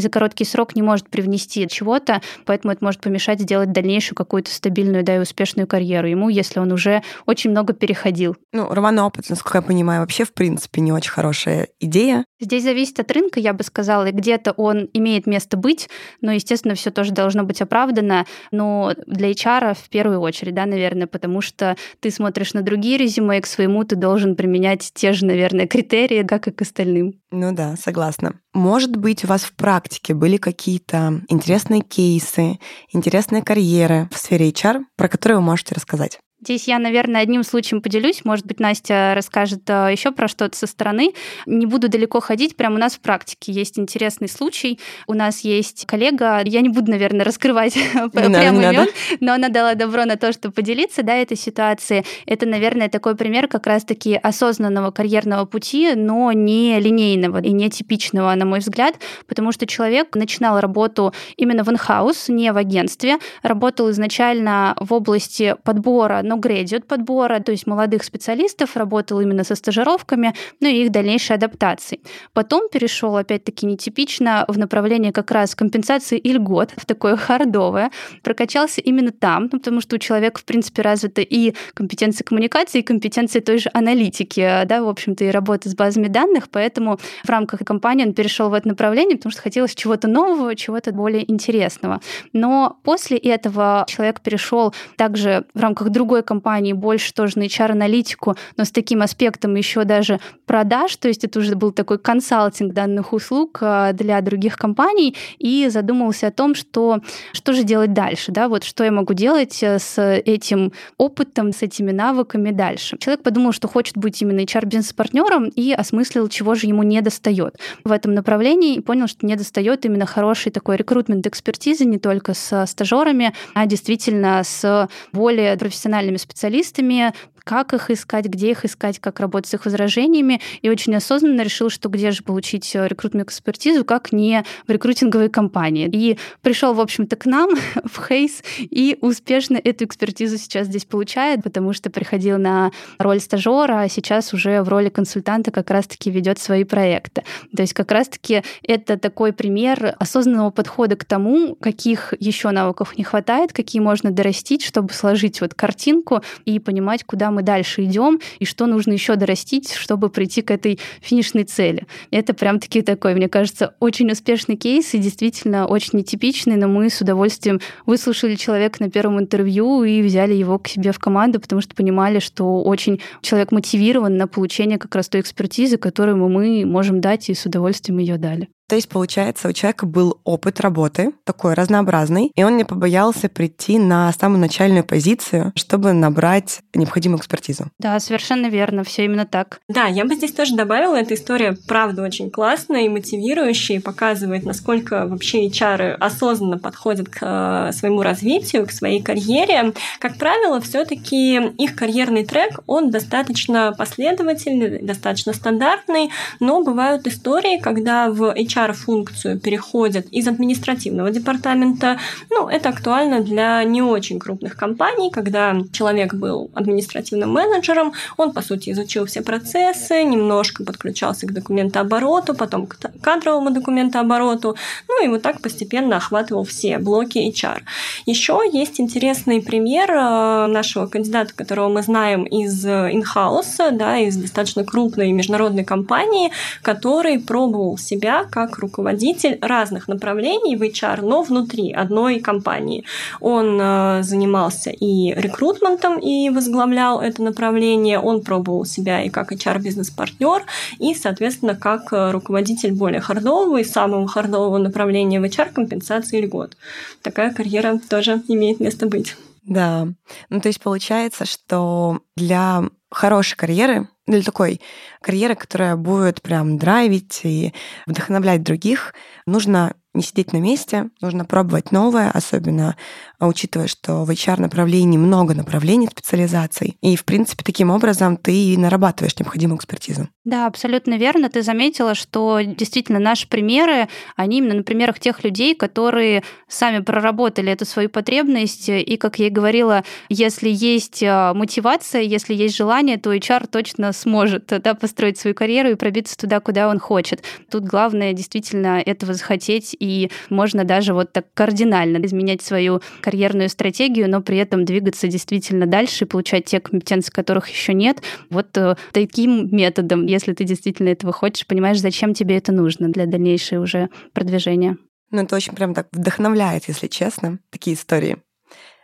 за 0.00 0.08
короткий 0.08 0.44
срок 0.44 0.74
не 0.76 0.82
может 0.82 1.08
привнести 1.08 1.66
чего-то, 1.68 2.20
поэтому 2.44 2.72
это 2.72 2.84
может 2.84 3.00
помешать 3.00 3.40
сделать 3.40 3.72
дальнейшую 3.72 4.16
какую-то 4.16 4.50
стабильную, 4.52 5.04
да, 5.04 5.16
и 5.16 5.18
успешную 5.18 5.66
карьеру 5.66 6.08
ему, 6.08 6.28
если 6.28 6.60
он 6.60 6.72
уже 6.72 7.02
очень 7.26 7.50
много 7.50 7.72
переходил. 7.72 8.36
Ну, 8.52 8.68
рваный 8.72 9.02
опыт, 9.02 9.28
насколько 9.28 9.58
я 9.58 9.62
понимаю, 9.62 10.00
вообще, 10.00 10.24
в 10.24 10.32
принципе, 10.32 10.80
не 10.80 10.92
очень 10.92 11.10
хорошая 11.10 11.68
идея. 11.80 12.24
Здесь 12.40 12.62
зависит 12.62 13.00
от 13.00 13.10
рынка, 13.10 13.40
я 13.40 13.52
бы 13.52 13.64
сказала, 13.64 14.08
и 14.08 14.12
где-то 14.12 14.52
он 14.52 14.88
имеет 14.92 15.26
место 15.26 15.56
быть, 15.56 15.88
но, 16.20 16.32
естественно, 16.32 16.74
все 16.74 16.90
тоже 16.90 17.12
должно 17.12 17.44
быть 17.44 17.60
оправдано, 17.60 18.26
но 18.50 18.94
для 19.06 19.30
HR 19.30 19.74
в 19.74 19.88
первую 19.88 20.20
очередь, 20.20 20.54
да, 20.54 20.66
наверное, 20.66 21.06
потому 21.06 21.40
что 21.40 21.76
ты 22.00 22.10
смотришь 22.10 22.54
на 22.54 22.62
другие 22.62 22.96
резюме, 22.96 23.40
своему 23.58 23.82
ты 23.82 23.96
должен 23.96 24.36
применять 24.36 24.92
те 24.94 25.12
же, 25.12 25.26
наверное, 25.26 25.66
критерии, 25.66 26.22
как 26.22 26.46
и 26.46 26.52
к 26.52 26.62
остальным. 26.62 27.14
Ну 27.32 27.52
да, 27.52 27.74
согласна. 27.76 28.38
Может 28.54 28.96
быть, 28.96 29.24
у 29.24 29.26
вас 29.26 29.42
в 29.42 29.52
практике 29.54 30.14
были 30.14 30.36
какие-то 30.36 31.22
интересные 31.28 31.80
кейсы, 31.80 32.58
интересные 32.92 33.42
карьеры 33.42 34.08
в 34.12 34.18
сфере 34.18 34.50
HR, 34.50 34.82
про 34.96 35.08
которые 35.08 35.38
вы 35.38 35.44
можете 35.44 35.74
рассказать? 35.74 36.20
Здесь 36.40 36.68
я, 36.68 36.78
наверное, 36.78 37.20
одним 37.20 37.42
случаем 37.42 37.82
поделюсь. 37.82 38.24
Может 38.24 38.46
быть, 38.46 38.60
Настя 38.60 39.12
расскажет 39.16 39.68
э, 39.68 39.88
еще 39.90 40.12
про 40.12 40.28
что-то 40.28 40.56
со 40.56 40.68
стороны. 40.68 41.12
Не 41.46 41.66
буду 41.66 41.88
далеко 41.88 42.20
ходить. 42.20 42.54
Прямо 42.54 42.76
у 42.76 42.78
нас 42.78 42.94
в 42.94 43.00
практике 43.00 43.50
есть 43.50 43.76
интересный 43.76 44.28
случай. 44.28 44.78
У 45.08 45.14
нас 45.14 45.40
есть 45.40 45.84
коллега, 45.86 46.40
я 46.44 46.60
не 46.60 46.68
буду, 46.68 46.92
наверное, 46.92 47.24
раскрывать 47.24 47.74
прямо 48.12 48.38
имен, 48.40 48.86
но 49.18 49.32
она 49.32 49.48
дала 49.48 49.74
добро 49.74 50.04
на 50.04 50.14
то, 50.14 50.32
чтобы 50.32 50.54
поделиться 50.54 51.02
да, 51.02 51.16
этой 51.16 51.36
ситуацией. 51.36 52.04
Это, 52.24 52.46
наверное, 52.46 52.88
такой 52.88 53.16
пример 53.16 53.48
как 53.48 53.66
раз-таки 53.66 54.14
осознанного 54.14 54.92
карьерного 54.92 55.44
пути, 55.44 55.94
но 55.96 56.30
не 56.30 56.78
линейного 56.78 57.42
и 57.42 57.50
не 57.50 57.68
типичного, 57.68 58.32
на 58.36 58.44
мой 58.44 58.60
взгляд, 58.60 58.94
потому 59.26 59.50
что 59.50 59.66
человек 59.66 60.14
начинал 60.14 60.60
работу 60.60 61.12
именно 61.36 61.64
в 61.64 61.68
инхаус, 61.68 62.28
не 62.28 62.52
в 62.52 62.56
агентстве, 62.56 63.18
работал 63.42 63.90
изначально 63.90 64.76
в 64.78 64.92
области 64.92 65.56
подбора 65.64 66.22
но 66.28 66.36
градиот 66.36 66.86
подбора, 66.86 67.40
то 67.40 67.52
есть 67.52 67.66
молодых 67.66 68.04
специалистов, 68.04 68.76
работал 68.76 69.20
именно 69.20 69.44
со 69.44 69.54
стажировками, 69.54 70.34
ну 70.60 70.68
и 70.68 70.84
их 70.84 70.92
дальнейшей 70.92 71.36
адаптацией. 71.36 72.02
Потом 72.34 72.68
перешел, 72.68 73.16
опять-таки, 73.16 73.66
нетипично 73.66 74.44
в 74.46 74.58
направление 74.58 75.12
как 75.12 75.30
раз 75.30 75.54
компенсации 75.54 76.18
и 76.18 76.32
льгот, 76.32 76.72
в 76.76 76.84
такое 76.84 77.16
хардовое, 77.16 77.90
прокачался 78.22 78.80
именно 78.80 79.10
там, 79.10 79.48
ну, 79.50 79.58
потому 79.58 79.80
что 79.80 79.96
у 79.96 79.98
человека, 79.98 80.40
в 80.40 80.44
принципе, 80.44 80.82
развита 80.82 81.22
и 81.22 81.54
компетенция 81.74 82.24
коммуникации, 82.24 82.80
и 82.80 82.82
компетенция 82.82 83.40
той 83.40 83.58
же 83.58 83.70
аналитики, 83.72 84.62
да, 84.66 84.82
в 84.82 84.88
общем-то, 84.88 85.24
и 85.24 85.30
работы 85.30 85.70
с 85.70 85.74
базами 85.74 86.08
данных, 86.08 86.48
поэтому 86.50 86.98
в 87.24 87.28
рамках 87.28 87.60
компании 87.60 88.04
он 88.04 88.12
перешел 88.12 88.50
в 88.50 88.54
это 88.54 88.68
направление, 88.68 89.16
потому 89.16 89.32
что 89.32 89.40
хотелось 89.42 89.74
чего-то 89.74 90.08
нового, 90.08 90.54
чего-то 90.54 90.92
более 90.92 91.30
интересного. 91.30 92.00
Но 92.32 92.78
после 92.82 93.16
этого 93.16 93.86
человек 93.88 94.20
перешел 94.20 94.74
также 94.96 95.46
в 95.54 95.60
рамках 95.60 95.88
другой 95.88 96.17
другой 96.18 96.22
компании 96.24 96.72
больше 96.72 97.12
тоже 97.12 97.38
на 97.38 97.44
HR-аналитику, 97.44 98.36
но 98.56 98.64
с 98.64 98.70
таким 98.70 99.02
аспектом 99.02 99.54
еще 99.54 99.84
даже 99.84 100.18
продаж, 100.46 100.96
то 100.96 101.08
есть 101.08 101.24
это 101.24 101.38
уже 101.38 101.54
был 101.54 101.72
такой 101.72 101.98
консалтинг 101.98 102.72
данных 102.72 103.12
услуг 103.12 103.58
а, 103.60 103.92
для 103.92 104.20
других 104.20 104.56
компаний, 104.56 105.14
и 105.38 105.68
задумался 105.68 106.28
о 106.28 106.30
том, 106.30 106.54
что, 106.54 107.00
что 107.32 107.52
же 107.52 107.62
делать 107.62 107.92
дальше, 107.92 108.32
да, 108.32 108.48
вот 108.48 108.64
что 108.64 108.84
я 108.84 108.90
могу 108.90 109.14
делать 109.14 109.62
э, 109.62 109.78
с 109.78 109.98
этим 110.00 110.72
опытом, 110.96 111.52
с 111.52 111.62
этими 111.62 111.92
навыками 111.92 112.50
дальше. 112.50 112.96
Человек 112.98 113.22
подумал, 113.22 113.52
что 113.52 113.68
хочет 113.68 113.96
быть 113.96 114.22
именно 114.22 114.40
HR-бизнес-партнером 114.40 115.48
и 115.48 115.72
осмыслил, 115.72 116.28
чего 116.28 116.54
же 116.54 116.66
ему 116.66 116.82
не 116.82 117.00
достает 117.00 117.54
в 117.84 117.92
этом 117.92 118.14
направлении, 118.14 118.76
и 118.76 118.80
понял, 118.80 119.06
что 119.06 119.26
не 119.26 119.36
достает 119.36 119.84
именно 119.84 120.06
хорошей 120.06 120.50
такой 120.50 120.76
рекрутмент 120.76 121.26
экспертизы 121.26 121.84
не 121.84 121.98
только 121.98 122.34
с 122.34 122.66
стажерами, 122.66 123.32
а 123.54 123.66
действительно 123.66 124.42
с 124.42 124.88
более 125.12 125.56
профессиональными 125.68 126.07
профессиональными 126.08 126.16
специалистами, 126.16 127.12
как 127.48 127.72
их 127.72 127.90
искать, 127.90 128.26
где 128.26 128.50
их 128.50 128.66
искать, 128.66 128.98
как 128.98 129.20
работать 129.20 129.50
с 129.50 129.54
их 129.54 129.64
возражениями, 129.64 130.38
и 130.60 130.68
очень 130.68 130.94
осознанно 130.94 131.40
решил, 131.40 131.70
что 131.70 131.88
где 131.88 132.10
же 132.10 132.22
получить 132.22 132.76
э, 132.76 132.86
рекрутную 132.86 133.24
экспертизу, 133.24 133.86
как 133.86 134.12
не 134.12 134.44
в 134.66 134.70
рекрутинговой 134.70 135.30
компании. 135.30 135.88
И 135.90 136.18
пришел, 136.42 136.74
в 136.74 136.80
общем-то, 136.80 137.16
к 137.16 137.24
нам 137.24 137.48
в 137.84 138.06
Хейс 138.06 138.42
и 138.58 138.98
успешно 139.00 139.56
эту 139.56 139.86
экспертизу 139.86 140.36
сейчас 140.36 140.66
здесь 140.66 140.84
получает, 140.84 141.42
потому 141.42 141.72
что 141.72 141.88
приходил 141.88 142.36
на 142.36 142.70
роль 142.98 143.18
стажера, 143.18 143.80
а 143.80 143.88
сейчас 143.88 144.34
уже 144.34 144.60
в 144.60 144.68
роли 144.68 144.90
консультанта 144.90 145.50
как 145.50 145.70
раз-таки 145.70 146.10
ведет 146.10 146.38
свои 146.38 146.64
проекты. 146.64 147.22
То 147.56 147.62
есть 147.62 147.72
как 147.72 147.90
раз-таки 147.90 148.42
это 148.62 148.98
такой 148.98 149.32
пример 149.32 149.96
осознанного 149.98 150.50
подхода 150.50 150.96
к 150.96 151.06
тому, 151.06 151.54
каких 151.54 152.12
еще 152.20 152.50
навыков 152.50 152.98
не 152.98 153.04
хватает, 153.04 153.54
какие 153.54 153.80
можно 153.80 154.10
дорастить, 154.10 154.62
чтобы 154.62 154.92
сложить 154.92 155.40
вот 155.40 155.54
картинку 155.54 156.20
и 156.44 156.58
понимать, 156.58 157.04
куда 157.04 157.30
мы 157.30 157.37
дальше 157.42 157.84
идем 157.84 158.20
и 158.38 158.44
что 158.44 158.66
нужно 158.66 158.92
еще 158.92 159.16
дорастить, 159.16 159.72
чтобы 159.72 160.08
прийти 160.10 160.42
к 160.42 160.50
этой 160.50 160.78
финишной 161.00 161.44
цели. 161.44 161.86
Это 162.10 162.34
прям 162.34 162.60
таки 162.60 162.82
такой, 162.82 163.14
мне 163.14 163.28
кажется, 163.28 163.74
очень 163.80 164.10
успешный 164.10 164.56
кейс 164.56 164.94
и 164.94 164.98
действительно 164.98 165.66
очень 165.66 165.98
нетипичный, 165.98 166.56
но 166.56 166.68
мы 166.68 166.90
с 166.90 167.00
удовольствием 167.00 167.60
выслушали 167.86 168.34
человека 168.34 168.82
на 168.82 168.90
первом 168.90 169.18
интервью 169.20 169.84
и 169.84 170.02
взяли 170.02 170.34
его 170.34 170.58
к 170.58 170.68
себе 170.68 170.92
в 170.92 170.98
команду, 170.98 171.40
потому 171.40 171.60
что 171.60 171.74
понимали, 171.74 172.18
что 172.18 172.62
очень 172.62 173.00
человек 173.22 173.52
мотивирован 173.52 174.16
на 174.16 174.26
получение 174.26 174.78
как 174.78 174.94
раз 174.94 175.08
той 175.08 175.20
экспертизы, 175.20 175.76
которую 175.76 176.16
мы 176.16 176.64
можем 176.64 177.00
дать, 177.00 177.28
и 177.28 177.34
с 177.34 177.44
удовольствием 177.46 177.98
ее 177.98 178.18
дали. 178.18 178.48
То 178.68 178.76
есть, 178.76 178.88
получается, 178.90 179.48
у 179.48 179.52
человека 179.52 179.86
был 179.86 180.20
опыт 180.24 180.60
работы, 180.60 181.12
такой 181.24 181.54
разнообразный, 181.54 182.30
и 182.34 182.42
он 182.44 182.58
не 182.58 182.64
побоялся 182.64 183.30
прийти 183.30 183.78
на 183.78 184.12
самую 184.12 184.40
начальную 184.40 184.84
позицию, 184.84 185.52
чтобы 185.56 185.94
набрать 185.94 186.60
необходимую 186.74 187.18
экспертизу. 187.18 187.70
Да, 187.78 187.98
совершенно 187.98 188.48
верно, 188.48 188.84
все 188.84 189.06
именно 189.06 189.24
так. 189.24 189.60
Да, 189.68 189.86
я 189.86 190.04
бы 190.04 190.14
здесь 190.14 190.32
тоже 190.32 190.54
добавила, 190.54 190.96
эта 190.96 191.14
история, 191.14 191.56
правда, 191.66 192.02
очень 192.02 192.30
классная 192.30 192.82
и 192.82 192.90
мотивирующая, 192.90 193.76
и 193.76 193.80
показывает, 193.80 194.44
насколько 194.44 195.06
вообще 195.06 195.46
HR 195.48 195.92
осознанно 195.92 196.58
подходят 196.58 197.08
к 197.08 197.18
э, 197.22 197.72
своему 197.72 198.02
развитию, 198.02 198.66
к 198.66 198.70
своей 198.70 199.02
карьере. 199.02 199.72
Как 199.98 200.18
правило, 200.18 200.60
все 200.60 200.84
таки 200.84 201.36
их 201.36 201.74
карьерный 201.74 202.26
трек, 202.26 202.60
он 202.66 202.90
достаточно 202.90 203.74
последовательный, 203.76 204.82
достаточно 204.82 205.32
стандартный, 205.32 206.10
но 206.38 206.62
бывают 206.62 207.06
истории, 207.06 207.58
когда 207.58 208.10
в 208.10 208.34
HR 208.34 208.57
HR-функцию 208.58 209.38
переходят 209.38 210.06
из 210.10 210.26
административного 210.26 211.10
департамента. 211.10 211.98
Ну, 212.30 212.48
это 212.48 212.70
актуально 212.70 213.20
для 213.20 213.62
не 213.64 213.82
очень 213.82 214.18
крупных 214.18 214.56
компаний, 214.56 215.10
когда 215.10 215.56
человек 215.72 216.14
был 216.14 216.50
административным 216.54 217.32
менеджером, 217.32 217.92
он, 218.16 218.32
по 218.32 218.42
сути, 218.42 218.70
изучил 218.70 219.06
все 219.06 219.22
процессы, 219.22 220.02
немножко 220.02 220.64
подключался 220.64 221.26
к 221.26 221.32
документообороту, 221.32 222.34
потом 222.34 222.66
к 222.66 222.76
кадровому 223.02 223.50
документообороту, 223.50 224.56
ну 224.88 225.04
и 225.04 225.08
вот 225.08 225.22
так 225.22 225.40
постепенно 225.40 225.96
охватывал 225.96 226.44
все 226.44 226.78
блоки 226.78 227.18
HR. 227.18 227.62
Еще 228.06 228.40
есть 228.52 228.80
интересный 228.80 229.42
пример 229.42 229.90
э, 229.90 230.46
нашего 230.46 230.86
кандидата, 230.86 231.32
которого 231.34 231.68
мы 231.68 231.82
знаем 231.82 232.24
из 232.24 232.64
инхауса, 232.64 233.70
да, 233.72 233.98
из 233.98 234.16
достаточно 234.16 234.64
крупной 234.64 235.12
международной 235.12 235.64
компании, 235.64 236.30
который 236.62 237.18
пробовал 237.18 237.78
себя 237.78 238.24
как 238.30 238.47
как 238.48 238.58
руководитель 238.58 239.38
разных 239.40 239.88
направлений 239.88 240.56
в 240.56 240.62
HR, 240.62 241.02
но 241.02 241.22
внутри 241.22 241.72
одной 241.72 242.20
компании. 242.20 242.84
Он 243.20 243.58
э, 243.60 244.02
занимался 244.02 244.70
и 244.70 245.12
рекрутментом, 245.14 245.98
и 245.98 246.30
возглавлял 246.30 247.00
это 247.00 247.22
направление. 247.22 248.00
Он 248.00 248.22
пробовал 248.22 248.64
себя 248.64 249.02
и 249.02 249.10
как 249.10 249.32
HR-бизнес-партнер, 249.32 250.44
и, 250.78 250.94
соответственно, 250.94 251.54
как 251.54 251.92
э, 251.92 252.10
руководитель 252.10 252.72
более 252.72 253.00
хардового 253.00 253.58
и 253.58 253.64
самого 253.64 254.08
хардового 254.08 254.58
направления 254.58 255.20
в 255.20 255.24
HR 255.24 255.52
компенсации 255.52 256.20
льгот. 256.20 256.56
Такая 257.02 257.32
карьера 257.32 257.80
тоже 257.88 258.22
имеет 258.28 258.60
место 258.60 258.86
быть. 258.86 259.16
Да. 259.44 259.88
Ну, 260.28 260.40
то 260.40 260.48
есть 260.48 260.60
получается, 260.60 261.24
что 261.24 262.00
для 262.16 262.64
хорошей 262.90 263.36
карьеры, 263.36 263.88
для 264.06 264.22
такой 264.22 264.60
карьеры, 265.02 265.34
которая 265.34 265.76
будет 265.76 266.22
прям 266.22 266.58
драйвить 266.58 267.20
и 267.24 267.52
вдохновлять 267.86 268.42
других, 268.42 268.94
нужно 269.26 269.74
не 269.94 270.02
сидеть 270.02 270.32
на 270.32 270.38
месте, 270.38 270.90
нужно 271.00 271.24
пробовать 271.24 271.72
новое, 271.72 272.10
особенно 272.10 272.76
а, 273.18 273.26
учитывая, 273.26 273.66
что 273.66 274.04
в 274.04 274.10
HR-направлении 274.10 274.96
много 274.96 275.34
направлений 275.34 275.88
специализаций. 275.88 276.76
И, 276.80 276.94
в 276.96 277.04
принципе, 277.04 277.42
таким 277.44 277.70
образом 277.70 278.16
ты 278.16 278.56
нарабатываешь 278.56 279.18
необходимую 279.18 279.58
экспертизу. 279.58 280.08
Да, 280.24 280.46
абсолютно 280.46 280.98
верно. 280.98 281.28
Ты 281.28 281.42
заметила, 281.42 281.94
что 281.94 282.40
действительно 282.40 282.98
наши 282.98 283.26
примеры, 283.26 283.88
они 284.14 284.38
именно 284.38 284.54
на 284.54 284.62
примерах 284.62 285.00
тех 285.00 285.24
людей, 285.24 285.54
которые 285.54 286.22
сами 286.48 286.80
проработали 286.80 287.50
эту 287.50 287.64
свою 287.64 287.88
потребность. 287.88 288.68
И, 288.68 288.96
как 288.96 289.18
я 289.18 289.28
и 289.28 289.30
говорила, 289.30 289.84
если 290.08 290.48
есть 290.50 291.02
а, 291.02 291.34
мотивация, 291.34 292.02
если 292.02 292.34
есть 292.34 292.56
желание, 292.56 292.98
то 292.98 293.12
HR 293.12 293.48
точно 293.48 293.92
сможет 293.92 294.46
да, 294.46 294.74
построить 294.74 295.18
свою 295.18 295.34
карьеру 295.34 295.70
и 295.70 295.74
пробиться 295.74 296.16
туда, 296.16 296.38
куда 296.40 296.68
он 296.68 296.78
хочет. 296.78 297.24
Тут 297.50 297.64
главное 297.64 298.12
действительно 298.12 298.80
этого 298.80 299.14
захотеть, 299.14 299.74
и 299.80 300.10
можно 300.30 300.64
даже 300.64 300.94
вот 300.94 301.12
так 301.12 301.26
кардинально 301.34 302.04
изменять 302.04 302.42
свою 302.42 302.80
карьерную 303.08 303.48
стратегию, 303.48 304.10
но 304.10 304.20
при 304.20 304.36
этом 304.36 304.66
двигаться 304.66 305.08
действительно 305.08 305.64
дальше 305.64 306.04
и 306.04 306.06
получать 306.06 306.44
те 306.44 306.60
компетенции, 306.60 307.10
которых 307.10 307.48
еще 307.48 307.72
нет. 307.72 308.02
Вот 308.28 308.54
э, 308.58 308.76
таким 308.92 309.48
методом, 309.50 310.04
если 310.04 310.34
ты 310.34 310.44
действительно 310.44 310.90
этого 310.90 311.10
хочешь, 311.14 311.46
понимаешь, 311.46 311.80
зачем 311.80 312.12
тебе 312.12 312.36
это 312.36 312.52
нужно 312.52 312.90
для 312.90 313.06
дальнейшего 313.06 313.62
уже 313.62 313.88
продвижения. 314.12 314.76
Ну, 315.10 315.22
это 315.22 315.36
очень 315.36 315.54
прям 315.54 315.72
так 315.72 315.88
вдохновляет, 315.90 316.68
если 316.68 316.86
честно, 316.86 317.38
такие 317.48 317.76
истории. 317.76 318.18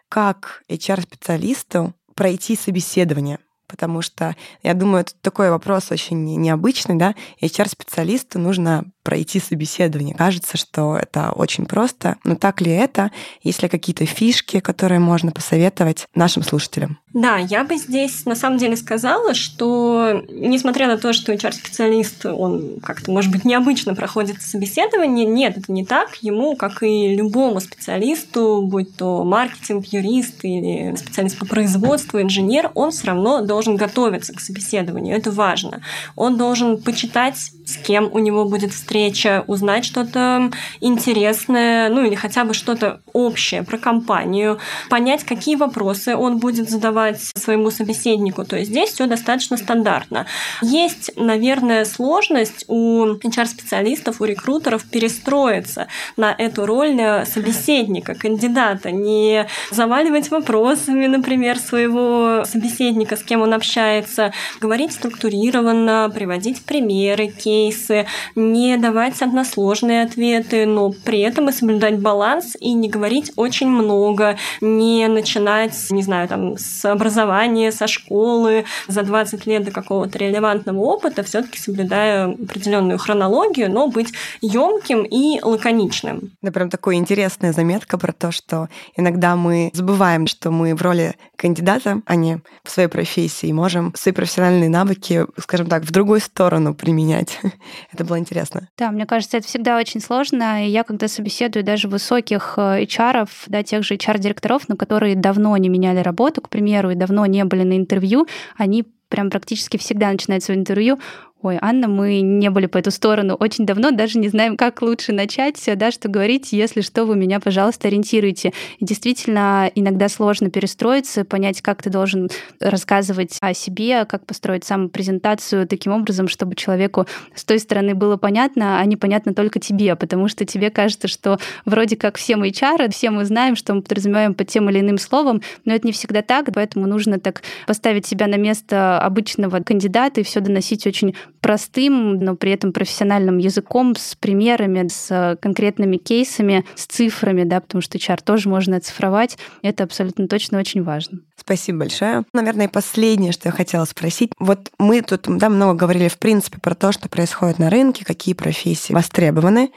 Как 0.08 0.62
HR-специалисту 0.70 1.92
пройти 2.14 2.56
собеседование? 2.56 3.40
Потому 3.66 4.00
что, 4.00 4.36
я 4.62 4.72
думаю, 4.72 5.02
это 5.02 5.12
такой 5.20 5.50
вопрос 5.50 5.90
очень 5.90 6.24
необычный, 6.24 6.94
да? 6.94 7.14
HR-специалисту 7.42 8.38
нужно 8.38 8.86
пройти 9.04 9.38
собеседование. 9.38 10.14
Кажется, 10.16 10.56
что 10.56 10.96
это 10.96 11.30
очень 11.30 11.66
просто, 11.66 12.16
но 12.24 12.34
так 12.34 12.60
ли 12.60 12.72
это? 12.72 13.12
Есть 13.42 13.62
ли 13.62 13.68
какие-то 13.68 14.06
фишки, 14.06 14.58
которые 14.60 14.98
можно 14.98 15.30
посоветовать 15.30 16.08
нашим 16.14 16.42
слушателям? 16.42 16.98
Да, 17.12 17.36
я 17.36 17.62
бы 17.62 17.76
здесь 17.76 18.24
на 18.24 18.34
самом 18.34 18.58
деле 18.58 18.76
сказала, 18.76 19.34
что 19.34 20.24
несмотря 20.28 20.88
на 20.88 20.98
то, 20.98 21.12
что 21.12 21.32
HR-специалист, 21.32 22.26
он 22.26 22.80
как-то, 22.82 23.12
может 23.12 23.30
быть, 23.30 23.44
необычно 23.44 23.94
проходит 23.94 24.42
собеседование, 24.42 25.24
нет, 25.24 25.56
это 25.56 25.70
не 25.70 25.84
так. 25.84 26.16
Ему, 26.22 26.56
как 26.56 26.82
и 26.82 27.14
любому 27.14 27.60
специалисту, 27.60 28.62
будь 28.62 28.96
то 28.96 29.22
маркетинг, 29.22 29.86
юрист 29.86 30.44
или 30.44 30.96
специалист 30.96 31.38
по 31.38 31.46
производству, 31.46 32.20
инженер, 32.20 32.72
он 32.74 32.90
все 32.90 33.08
равно 33.08 33.42
должен 33.42 33.76
готовиться 33.76 34.32
к 34.34 34.40
собеседованию. 34.40 35.16
Это 35.16 35.30
важно. 35.30 35.82
Он 36.16 36.36
должен 36.36 36.82
почитать, 36.82 37.36
с 37.36 37.76
кем 37.76 38.10
у 38.12 38.18
него 38.18 38.44
будет 38.44 38.72
встреча, 38.72 38.93
встреча, 38.94 39.42
узнать 39.48 39.84
что-то 39.84 40.52
интересное, 40.80 41.88
ну 41.88 42.04
или 42.04 42.14
хотя 42.14 42.44
бы 42.44 42.54
что-то 42.54 43.00
общее 43.12 43.64
про 43.64 43.76
компанию, 43.76 44.60
понять, 44.88 45.24
какие 45.24 45.56
вопросы 45.56 46.14
он 46.14 46.38
будет 46.38 46.70
задавать 46.70 47.20
своему 47.36 47.72
собеседнику. 47.72 48.44
То 48.44 48.56
есть 48.56 48.70
здесь 48.70 48.90
все 48.90 49.06
достаточно 49.06 49.56
стандартно. 49.56 50.26
Есть, 50.62 51.10
наверное, 51.16 51.84
сложность 51.86 52.66
у 52.68 53.16
HR-специалистов, 53.16 54.20
у 54.20 54.26
рекрутеров 54.26 54.84
перестроиться 54.84 55.88
на 56.16 56.32
эту 56.32 56.64
роль 56.64 56.96
собеседника, 57.26 58.14
кандидата, 58.14 58.92
не 58.92 59.48
заваливать 59.72 60.30
вопросами, 60.30 61.06
например, 61.06 61.58
своего 61.58 62.44
собеседника, 62.44 63.16
с 63.16 63.24
кем 63.24 63.42
он 63.42 63.54
общается, 63.54 64.32
говорить 64.60 64.92
структурированно, 64.92 66.12
приводить 66.14 66.64
примеры, 66.64 67.26
кейсы, 67.26 68.06
не 68.36 68.76
давать 68.84 69.22
односложные 69.22 70.02
ответы, 70.02 70.66
но 70.66 70.90
при 70.90 71.20
этом 71.20 71.48
и 71.48 71.52
соблюдать 71.52 72.00
баланс 72.00 72.54
и 72.60 72.74
не 72.74 72.90
говорить 72.90 73.32
очень 73.34 73.70
много, 73.70 74.36
не 74.60 75.08
начинать, 75.08 75.74
не 75.88 76.02
знаю, 76.02 76.28
там, 76.28 76.58
с 76.58 76.84
образования, 76.84 77.72
со 77.72 77.86
школы, 77.86 78.66
за 78.86 79.02
20 79.02 79.46
лет 79.46 79.64
до 79.64 79.70
какого-то 79.70 80.18
релевантного 80.18 80.80
опыта, 80.80 81.22
все 81.22 81.40
таки 81.40 81.58
соблюдая 81.58 82.26
определенную 82.26 82.98
хронологию, 82.98 83.70
но 83.70 83.88
быть 83.88 84.12
емким 84.42 85.04
и 85.04 85.40
лаконичным. 85.42 86.32
Да, 86.42 86.52
прям 86.52 86.68
такая 86.68 86.96
интересная 86.96 87.54
заметка 87.54 87.96
про 87.96 88.12
то, 88.12 88.32
что 88.32 88.68
иногда 88.98 89.34
мы 89.34 89.70
забываем, 89.72 90.26
что 90.26 90.50
мы 90.50 90.74
в 90.74 90.82
роли 90.82 91.14
кандидата, 91.36 92.02
а 92.04 92.16
не 92.16 92.42
в 92.64 92.70
своей 92.70 92.88
профессии, 92.90 93.50
можем 93.50 93.94
свои 93.96 94.12
профессиональные 94.12 94.68
навыки, 94.68 95.24
скажем 95.38 95.68
так, 95.68 95.84
в 95.84 95.90
другую 95.90 96.20
сторону 96.20 96.74
применять. 96.74 97.38
Это 97.92 98.04
было 98.04 98.18
интересно. 98.18 98.68
Да, 98.76 98.90
мне 98.90 99.06
кажется, 99.06 99.36
это 99.36 99.46
всегда 99.46 99.78
очень 99.78 100.00
сложно. 100.00 100.66
И 100.66 100.70
я, 100.70 100.82
когда 100.82 101.06
собеседую 101.06 101.64
даже 101.64 101.86
высоких 101.86 102.58
HR, 102.58 103.28
да, 103.46 103.62
тех 103.62 103.84
же 103.84 103.94
HR-директоров, 103.94 104.68
но 104.68 104.76
которые 104.76 105.14
давно 105.14 105.56
не 105.56 105.68
меняли 105.68 106.00
работу, 106.00 106.40
к 106.42 106.48
примеру, 106.48 106.90
и 106.90 106.96
давно 106.96 107.24
не 107.26 107.44
были 107.44 107.62
на 107.62 107.76
интервью, 107.76 108.26
они 108.56 108.84
прям 109.08 109.30
практически 109.30 109.76
всегда 109.76 110.10
начинают 110.10 110.42
свое 110.42 110.58
интервью 110.58 110.98
Ой, 111.44 111.58
Анна, 111.60 111.88
мы 111.88 112.22
не 112.22 112.48
были 112.48 112.64
по 112.64 112.78
эту 112.78 112.90
сторону 112.90 113.34
очень 113.34 113.66
давно, 113.66 113.90
даже 113.90 114.18
не 114.18 114.28
знаем, 114.28 114.56
как 114.56 114.80
лучше 114.80 115.12
начать, 115.12 115.62
да, 115.76 115.90
что 115.90 116.08
говорить, 116.08 116.52
если 116.52 116.80
что, 116.80 117.04
вы 117.04 117.16
меня, 117.16 117.38
пожалуйста, 117.38 117.88
ориентируйте. 117.88 118.54
И 118.78 118.84
действительно, 118.86 119.70
иногда 119.74 120.08
сложно 120.08 120.48
перестроиться, 120.48 121.22
понять, 121.26 121.60
как 121.60 121.82
ты 121.82 121.90
должен 121.90 122.30
рассказывать 122.60 123.36
о 123.42 123.52
себе, 123.52 124.06
как 124.06 124.24
построить 124.24 124.64
саму 124.64 124.88
презентацию 124.88 125.68
таким 125.68 125.92
образом, 125.92 126.28
чтобы 126.28 126.54
человеку 126.54 127.06
с 127.34 127.44
той 127.44 127.58
стороны 127.58 127.94
было 127.94 128.16
понятно, 128.16 128.80
а 128.80 128.84
не 128.86 128.96
понятно 128.96 129.34
только 129.34 129.60
тебе, 129.60 129.96
потому 129.96 130.28
что 130.28 130.46
тебе 130.46 130.70
кажется, 130.70 131.08
что 131.08 131.38
вроде 131.66 131.96
как 131.96 132.16
все 132.16 132.36
мы 132.36 132.48
HR, 132.48 132.90
все 132.90 133.10
мы 133.10 133.26
знаем, 133.26 133.54
что 133.54 133.74
мы 133.74 133.82
подразумеваем 133.82 134.32
под 134.32 134.48
тем 134.48 134.70
или 134.70 134.80
иным 134.80 134.96
словом, 134.96 135.42
но 135.66 135.74
это 135.74 135.86
не 135.86 135.92
всегда 135.92 136.22
так, 136.22 136.48
поэтому 136.54 136.86
нужно 136.86 137.20
так 137.20 137.42
поставить 137.66 138.06
себя 138.06 138.28
на 138.28 138.36
место 138.36 138.98
обычного 138.98 139.60
кандидата 139.60 140.22
и 140.22 140.24
все 140.24 140.40
доносить 140.40 140.86
очень 140.86 141.14
простым, 141.44 142.20
но 142.20 142.36
при 142.36 142.52
этом 142.52 142.72
профессиональным 142.72 143.36
языком, 143.36 143.94
с 143.96 144.14
примерами, 144.14 144.88
с 144.88 145.36
конкретными 145.42 145.98
кейсами, 145.98 146.64
с 146.74 146.86
цифрами, 146.86 147.44
да, 147.44 147.60
потому 147.60 147.82
что 147.82 147.98
HR 147.98 148.20
тоже 148.24 148.48
можно 148.48 148.78
оцифровать. 148.78 149.36
Это 149.60 149.84
абсолютно 149.84 150.26
точно 150.26 150.58
очень 150.58 150.82
важно. 150.82 151.18
Спасибо 151.36 151.80
большое. 151.80 152.24
Наверное, 152.32 152.70
последнее, 152.70 153.32
что 153.32 153.50
я 153.50 153.52
хотела 153.52 153.84
спросить. 153.84 154.32
Вот 154.38 154.70
мы 154.78 155.02
тут 155.02 155.24
да, 155.26 155.50
много 155.50 155.80
говорили, 155.80 156.08
в 156.08 156.16
принципе, 156.16 156.60
про 156.60 156.74
то, 156.74 156.92
что 156.92 157.10
происходит 157.10 157.58
на 157.58 157.68
рынке, 157.68 158.06
какие 158.06 158.34
профессии 158.34 158.94
востребованы. 158.94 159.70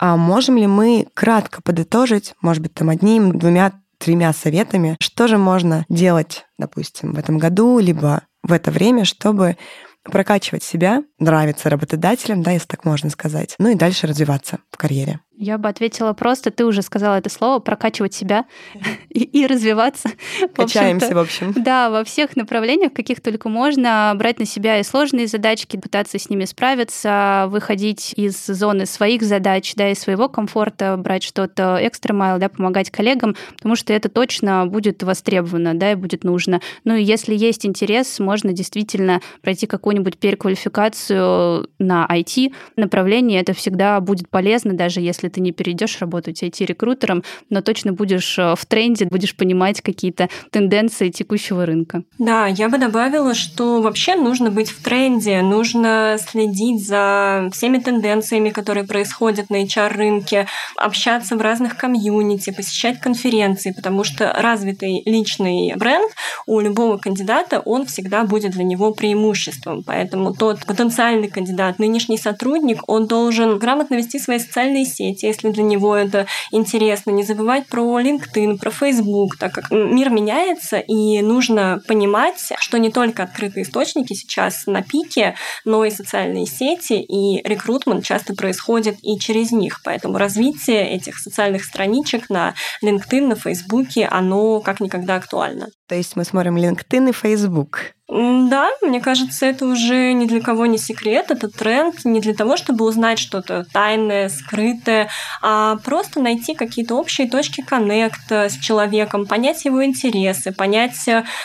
А 0.00 0.16
можем 0.16 0.56
ли 0.56 0.66
мы 0.66 1.06
кратко 1.14 1.62
подытожить, 1.62 2.34
может 2.40 2.64
быть, 2.64 2.74
там 2.74 2.88
одним, 2.88 3.38
двумя, 3.38 3.70
тремя 3.98 4.32
советами, 4.32 4.96
что 4.98 5.28
же 5.28 5.38
можно 5.38 5.86
делать, 5.88 6.46
допустим, 6.58 7.12
в 7.12 7.18
этом 7.20 7.38
году, 7.38 7.78
либо 7.78 8.22
в 8.42 8.52
это 8.52 8.72
время, 8.72 9.04
чтобы 9.04 9.56
прокачивать 10.04 10.62
себя, 10.62 11.04
нравиться 11.18 11.70
работодателям, 11.70 12.42
да, 12.42 12.50
если 12.52 12.66
так 12.66 12.84
можно 12.84 13.10
сказать, 13.10 13.54
ну 13.58 13.68
и 13.70 13.74
дальше 13.74 14.06
развиваться 14.06 14.58
в 14.70 14.76
карьере. 14.76 15.20
Я 15.42 15.58
бы 15.58 15.68
ответила 15.68 16.12
просто, 16.12 16.52
ты 16.52 16.64
уже 16.64 16.82
сказала 16.82 17.16
это 17.16 17.28
слово, 17.28 17.58
прокачивать 17.58 18.14
себя 18.14 18.44
и, 19.08 19.24
и 19.24 19.44
развиваться. 19.44 20.08
Качаемся, 20.54 21.08
в, 21.08 21.14
в 21.14 21.18
общем. 21.18 21.52
Да, 21.56 21.90
во 21.90 22.04
всех 22.04 22.36
направлениях, 22.36 22.92
каких 22.92 23.20
только 23.20 23.48
можно, 23.48 24.12
брать 24.14 24.38
на 24.38 24.46
себя 24.46 24.78
и 24.78 24.84
сложные 24.84 25.26
задачки, 25.26 25.76
пытаться 25.76 26.20
с 26.20 26.30
ними 26.30 26.44
справиться, 26.44 27.46
выходить 27.48 28.14
из 28.14 28.46
зоны 28.46 28.86
своих 28.86 29.22
задач, 29.22 29.74
да, 29.74 29.90
из 29.90 29.98
своего 29.98 30.28
комфорта, 30.28 30.96
брать 30.96 31.24
что-то 31.24 31.76
экстра 31.80 32.14
майл, 32.14 32.38
да, 32.38 32.48
помогать 32.48 32.92
коллегам, 32.92 33.34
потому 33.56 33.74
что 33.74 33.92
это 33.92 34.08
точно 34.08 34.66
будет 34.68 35.02
востребовано, 35.02 35.74
да, 35.74 35.90
и 35.90 35.96
будет 35.96 36.22
нужно. 36.22 36.60
Ну 36.84 36.94
и 36.94 37.02
если 37.02 37.34
есть 37.34 37.66
интерес, 37.66 38.20
можно 38.20 38.52
действительно 38.52 39.20
пройти 39.40 39.66
какую-нибудь 39.66 40.18
переквалификацию 40.18 41.68
на 41.80 42.06
IT 42.08 42.54
направление, 42.76 43.40
это 43.40 43.54
всегда 43.54 43.98
будет 43.98 44.28
полезно, 44.28 44.74
даже 44.74 45.00
если 45.00 45.31
ты 45.32 45.40
не 45.40 45.52
перейдешь 45.52 45.98
работать 46.00 46.42
IT-рекрутером, 46.42 47.24
но 47.50 47.62
точно 47.62 47.92
будешь 47.92 48.38
э, 48.38 48.54
в 48.56 48.66
тренде, 48.66 49.06
будешь 49.06 49.34
понимать 49.34 49.80
какие-то 49.80 50.28
тенденции 50.50 51.08
текущего 51.10 51.66
рынка. 51.66 52.02
Да, 52.18 52.46
я 52.46 52.68
бы 52.68 52.78
добавила, 52.78 53.34
что 53.34 53.80
вообще 53.80 54.16
нужно 54.16 54.50
быть 54.50 54.70
в 54.70 54.82
тренде, 54.82 55.42
нужно 55.42 56.18
следить 56.18 56.86
за 56.86 57.48
всеми 57.52 57.78
тенденциями, 57.78 58.50
которые 58.50 58.84
происходят 58.84 59.50
на 59.50 59.64
HR-рынке, 59.64 60.46
общаться 60.76 61.36
в 61.36 61.40
разных 61.40 61.76
комьюнити, 61.76 62.50
посещать 62.50 63.00
конференции, 63.00 63.72
потому 63.72 64.04
что 64.04 64.32
развитый 64.32 65.02
личный 65.04 65.74
бренд 65.76 66.12
у 66.46 66.60
любого 66.60 66.98
кандидата, 66.98 67.60
он 67.60 67.86
всегда 67.86 68.24
будет 68.24 68.52
для 68.52 68.64
него 68.64 68.92
преимуществом. 68.92 69.82
Поэтому 69.84 70.34
тот 70.34 70.64
потенциальный 70.66 71.28
кандидат, 71.28 71.78
нынешний 71.78 72.18
сотрудник, 72.18 72.82
он 72.86 73.06
должен 73.06 73.58
грамотно 73.58 73.96
вести 73.96 74.18
свои 74.18 74.38
социальные 74.38 74.84
сети, 74.84 75.21
если 75.22 75.50
для 75.50 75.62
него 75.62 75.96
это 75.96 76.26
интересно, 76.50 77.10
не 77.10 77.22
забывать 77.22 77.66
про 77.66 78.00
LinkedIn, 78.00 78.58
про 78.58 78.70
Facebook, 78.70 79.36
так 79.36 79.52
как 79.52 79.70
мир 79.70 80.10
меняется, 80.10 80.78
и 80.78 81.20
нужно 81.22 81.80
понимать, 81.86 82.52
что 82.58 82.78
не 82.78 82.90
только 82.90 83.22
открытые 83.22 83.64
источники 83.64 84.14
сейчас 84.14 84.66
на 84.66 84.82
пике, 84.82 85.34
но 85.64 85.84
и 85.84 85.90
социальные 85.90 86.46
сети, 86.46 86.94
и 86.94 87.46
рекрутмент 87.46 88.04
часто 88.04 88.34
происходит 88.34 88.96
и 89.02 89.18
через 89.18 89.52
них. 89.52 89.80
Поэтому 89.84 90.18
развитие 90.18 90.88
этих 90.90 91.18
социальных 91.18 91.64
страничек 91.64 92.30
на 92.30 92.54
LinkedIn, 92.82 93.28
на 93.28 93.34
Facebook, 93.34 93.88
оно 94.10 94.60
как 94.60 94.80
никогда 94.80 95.16
актуально. 95.16 95.68
То 95.88 95.94
есть 95.94 96.16
мы 96.16 96.24
смотрим 96.24 96.56
LinkedIn 96.56 97.10
и 97.10 97.12
Facebook. 97.12 97.94
Да, 98.14 98.68
мне 98.82 99.00
кажется, 99.00 99.46
это 99.46 99.64
уже 99.64 100.12
ни 100.12 100.26
для 100.26 100.42
кого 100.42 100.66
не 100.66 100.76
секрет, 100.76 101.30
это 101.30 101.48
тренд 101.48 102.04
не 102.04 102.20
для 102.20 102.34
того, 102.34 102.58
чтобы 102.58 102.84
узнать 102.84 103.18
что-то 103.18 103.64
тайное, 103.72 104.28
скрытое, 104.28 105.08
а 105.40 105.76
просто 105.76 106.20
найти 106.20 106.54
какие-то 106.54 106.96
общие 106.96 107.26
точки 107.26 107.62
коннекта 107.62 108.50
с 108.50 108.58
человеком, 108.58 109.24
понять 109.24 109.64
его 109.64 109.82
интересы, 109.82 110.52
понять, 110.52 110.92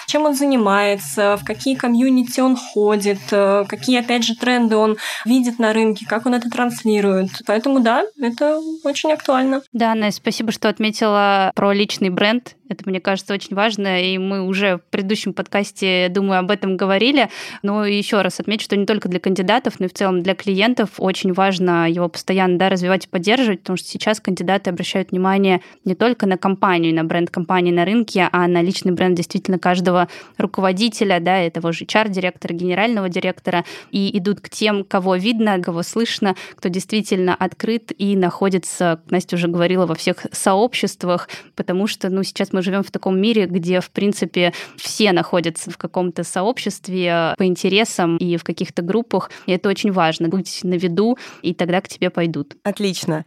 чем 0.07 0.25
он 0.25 0.35
занимается, 0.35 1.37
в 1.37 1.45
какие 1.45 1.75
комьюнити 1.75 2.41
он 2.41 2.57
ходит, 2.57 3.19
какие, 3.29 3.99
опять 3.99 4.25
же, 4.25 4.35
тренды 4.35 4.75
он 4.75 4.97
видит 5.23 5.59
на 5.59 5.71
рынке, 5.71 6.05
как 6.05 6.25
он 6.25 6.33
это 6.33 6.49
транслирует. 6.49 7.29
Поэтому 7.45 7.79
да, 7.79 8.03
это 8.21 8.59
очень 8.83 9.13
актуально. 9.13 9.61
Да, 9.71 9.95
Настя, 9.95 10.19
спасибо, 10.21 10.51
что 10.51 10.67
отметила 10.67 11.51
про 11.55 11.71
личный 11.71 12.09
бренд. 12.09 12.55
Это, 12.69 12.83
мне 12.85 12.99
кажется, 12.99 13.33
очень 13.33 13.55
важно, 13.55 14.03
и 14.03 14.17
мы 14.17 14.45
уже 14.45 14.79
в 14.79 14.81
предыдущем 14.91 15.33
подкасте, 15.33 16.09
думаю, 16.09 16.39
об 16.39 16.51
этом 16.51 16.56
говорили. 16.65 17.29
Но 17.61 17.85
еще 17.85 18.21
раз 18.21 18.39
отмечу, 18.39 18.65
что 18.65 18.75
не 18.75 18.85
только 18.85 19.09
для 19.09 19.19
кандидатов, 19.19 19.79
но 19.79 19.85
и 19.85 19.89
в 19.89 19.93
целом 19.93 20.23
для 20.23 20.35
клиентов 20.35 20.91
очень 20.97 21.33
важно 21.33 21.89
его 21.89 22.09
постоянно 22.09 22.57
да, 22.57 22.69
развивать 22.69 23.05
и 23.05 23.07
поддерживать, 23.09 23.61
потому 23.61 23.77
что 23.77 23.87
сейчас 23.87 24.19
кандидаты 24.19 24.69
обращают 24.69 25.11
внимание 25.11 25.61
не 25.85 25.95
только 25.95 26.25
на 26.25 26.37
компанию, 26.37 26.93
на 26.95 27.03
бренд 27.03 27.29
компании 27.29 27.71
на 27.71 27.85
рынке, 27.85 28.29
а 28.31 28.47
на 28.47 28.61
личный 28.61 28.91
бренд 28.91 29.15
действительно 29.15 29.59
каждого 29.59 30.07
руководителя, 30.37 31.19
да, 31.19 31.37
этого 31.37 31.71
же 31.71 31.85
HR-директора, 31.85 32.53
генерального 32.53 33.09
директора, 33.09 33.65
и 33.91 34.17
идут 34.17 34.41
к 34.41 34.49
тем, 34.49 34.83
кого 34.83 35.15
видно, 35.15 35.61
кого 35.61 35.83
слышно, 35.83 36.35
кто 36.55 36.69
действительно 36.69 37.35
открыт 37.35 37.91
и 37.97 38.15
находится, 38.15 39.01
Настя 39.09 39.35
уже 39.35 39.47
говорила, 39.47 39.85
во 39.85 39.95
всех 39.95 40.25
сообществах, 40.31 41.29
потому 41.55 41.87
что, 41.87 42.09
ну, 42.09 42.23
сейчас 42.23 42.53
мы 42.53 42.61
живем 42.61 42.83
в 42.83 42.91
таком 42.91 43.19
мире, 43.19 43.45
где, 43.45 43.79
в 43.79 43.89
принципе, 43.91 44.53
все 44.77 45.11
находятся 45.11 45.71
в 45.71 45.77
каком-то 45.77 46.23
сообществе 46.23 46.36
по 46.43 47.45
интересам 47.45 48.17
и 48.17 48.37
в 48.37 48.43
каких-то 48.43 48.81
группах. 48.81 49.31
И 49.45 49.51
это 49.51 49.69
очень 49.69 49.91
важно, 49.91 50.29
быть 50.29 50.59
на 50.63 50.75
виду, 50.75 51.17
и 51.41 51.53
тогда 51.53 51.81
к 51.81 51.87
тебе 51.87 52.09
пойдут. 52.09 52.55
Отлично. 52.63 53.25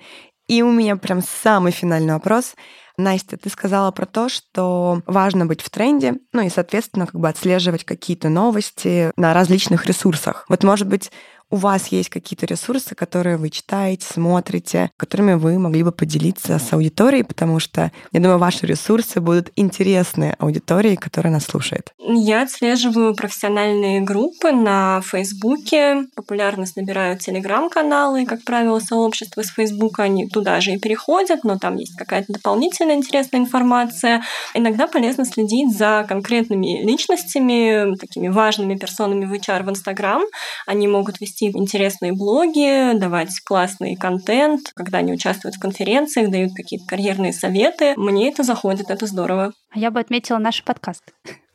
И 0.49 0.62
у 0.62 0.70
меня 0.73 0.96
прям 0.96 1.23
самый 1.23 1.70
финальный 1.70 2.14
вопрос. 2.14 2.55
Настя, 2.96 3.37
ты 3.37 3.49
сказала 3.49 3.90
про 3.92 4.05
то, 4.05 4.29
что 4.29 5.03
важно 5.07 5.46
быть 5.46 5.62
в 5.62 5.70
тренде, 5.70 6.16
ну 6.33 6.42
и, 6.42 6.51
соответственно, 6.51 7.07
как 7.07 7.20
бы 7.20 7.29
отслеживать 7.29 7.85
какие-то 7.85 8.29
новости 8.29 9.12
на 9.16 9.33
различных 9.33 9.87
ресурсах. 9.87 10.44
Вот, 10.49 10.64
может 10.64 10.87
быть, 10.87 11.11
у 11.51 11.57
вас 11.57 11.89
есть 11.89 12.09
какие-то 12.09 12.47
ресурсы, 12.47 12.95
которые 12.95 13.37
вы 13.37 13.51
читаете, 13.51 14.07
смотрите, 14.09 14.91
которыми 14.97 15.35
вы 15.35 15.59
могли 15.59 15.83
бы 15.83 15.93
поделиться 15.93 16.59
с 16.59 16.73
аудиторией, 16.73 17.25
потому 17.25 17.59
что, 17.59 17.91
я 18.13 18.21
думаю, 18.21 18.39
ваши 18.39 18.67
ресурсы 18.67 19.21
будут 19.21 19.51
интересны 19.57 20.37
аудитории, 20.39 20.95
которая 20.95 21.33
нас 21.33 21.45
слушает. 21.45 21.93
Я 21.99 22.43
отслеживаю 22.43 23.15
профессиональные 23.15 24.01
группы 24.01 24.53
на 24.53 25.01
Фейсбуке, 25.03 26.07
популярность 26.15 26.77
набирают 26.77 27.21
телеграм-каналы, 27.21 28.27
как 28.27 28.45
правило, 28.45 28.79
сообщества 28.79 29.43
с 29.43 29.49
Фейсбука, 29.49 30.05
они 30.05 30.29
туда 30.29 30.61
же 30.61 30.73
и 30.73 30.79
переходят, 30.79 31.45
но 31.45 31.59
там 31.59 31.77
есть 31.77 31.97
какая-то 31.97 32.33
дополнительная 32.33 32.95
интересная 32.97 33.41
информация. 33.41 34.23
Иногда 34.55 34.87
полезно 34.87 35.25
следить 35.25 35.77
за 35.77 36.05
конкретными 36.09 36.83
личностями, 36.85 37.97
такими 37.97 38.29
важными 38.29 38.77
персонами 38.77 39.25
в 39.25 39.33
HR 39.33 39.65
в 39.65 39.71
Инстаграм. 39.71 40.23
Они 40.67 40.87
могут 40.87 41.21
вести 41.21 41.39
вести 41.40 41.59
интересные 41.59 42.12
блоги, 42.12 42.98
давать 42.98 43.40
классный 43.44 43.96
контент, 43.96 44.72
когда 44.74 44.98
они 44.98 45.12
участвуют 45.12 45.57
в 45.57 45.61
конференциях, 45.61 46.31
дают 46.31 46.53
какие-то 46.55 46.87
карьерные 46.87 47.33
советы. 47.33 47.94
Мне 47.96 48.31
это 48.31 48.42
заходит, 48.42 48.90
это 48.90 49.07
здорово. 49.07 49.53
А 49.70 49.79
я 49.79 49.90
бы 49.90 50.00
отметила 50.00 50.38
наш 50.38 50.62
подкаст. 50.64 51.03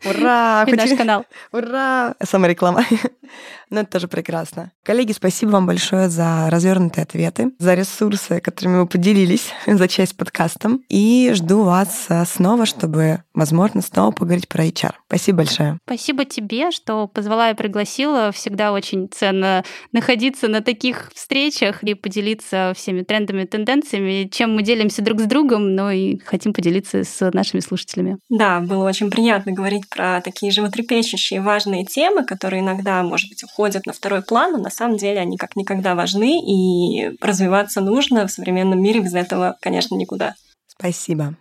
Ура! 0.05 0.63
И 0.67 0.73
наш 0.73 0.91
канал. 0.91 1.25
Ура! 1.51 2.15
Самореклама. 2.23 2.85
Ну, 3.71 3.79
это 3.79 3.93
тоже 3.93 4.07
прекрасно. 4.07 4.71
Коллеги, 4.83 5.11
спасибо 5.11 5.49
вам 5.49 5.65
большое 5.65 6.07
за 6.07 6.47
развернутые 6.51 7.03
ответы, 7.03 7.49
за 7.57 7.73
ресурсы, 7.73 8.39
которыми 8.39 8.77
вы 8.81 8.87
поделились, 8.87 9.51
за 9.65 9.87
часть 9.87 10.15
подкастом. 10.15 10.83
И 10.87 11.31
жду 11.33 11.63
вас 11.63 12.05
э, 12.09 12.23
снова, 12.25 12.67
чтобы, 12.67 13.23
возможно, 13.35 13.81
снова 13.81 14.11
поговорить 14.11 14.47
про 14.47 14.65
HR. 14.65 14.93
Спасибо 15.07 15.39
большое. 15.39 15.77
Спасибо 15.85 16.25
тебе, 16.25 16.71
что 16.71 17.07
позвала 17.07 17.51
и 17.51 17.53
пригласила. 17.53 18.31
Всегда 18.31 18.71
очень 18.71 19.07
ценно 19.09 19.63
находиться 19.91 20.47
на 20.47 20.61
таких 20.61 21.11
встречах 21.13 21.83
и 21.83 21.93
поделиться 21.93 22.73
всеми 22.75 23.03
трендами, 23.03 23.45
тенденциями, 23.45 24.29
чем 24.31 24.55
мы 24.55 24.63
делимся 24.63 25.01
друг 25.01 25.19
с 25.19 25.25
другом, 25.25 25.75
но 25.75 25.91
и 25.91 26.17
хотим 26.19 26.53
поделиться 26.53 27.03
с 27.03 27.31
нашими 27.31 27.59
слушателями. 27.59 28.17
Да, 28.29 28.59
было 28.61 28.87
очень 28.87 29.11
приятно 29.11 29.51
говорить 29.51 29.87
про 29.89 30.21
такие 30.21 30.51
животрепещущие 30.51 31.41
важные 31.41 31.85
темы, 31.85 32.23
которые 32.23 32.61
иногда, 32.61 33.03
может 33.03 33.29
быть, 33.29 33.43
уходят 33.43 33.85
на 33.85 33.93
второй 33.93 34.21
план, 34.21 34.53
но 34.53 34.57
на 34.59 34.69
самом 34.69 34.97
деле 34.97 35.19
они 35.19 35.37
как 35.37 35.55
никогда 35.55 35.95
важны, 35.95 36.39
и 36.39 37.11
развиваться 37.21 37.81
нужно 37.81 38.27
в 38.27 38.31
современном 38.31 38.81
мире 38.81 39.01
без 39.01 39.13
этого, 39.13 39.57
конечно, 39.61 39.95
никуда. 39.95 40.35
Спасибо. 40.67 41.35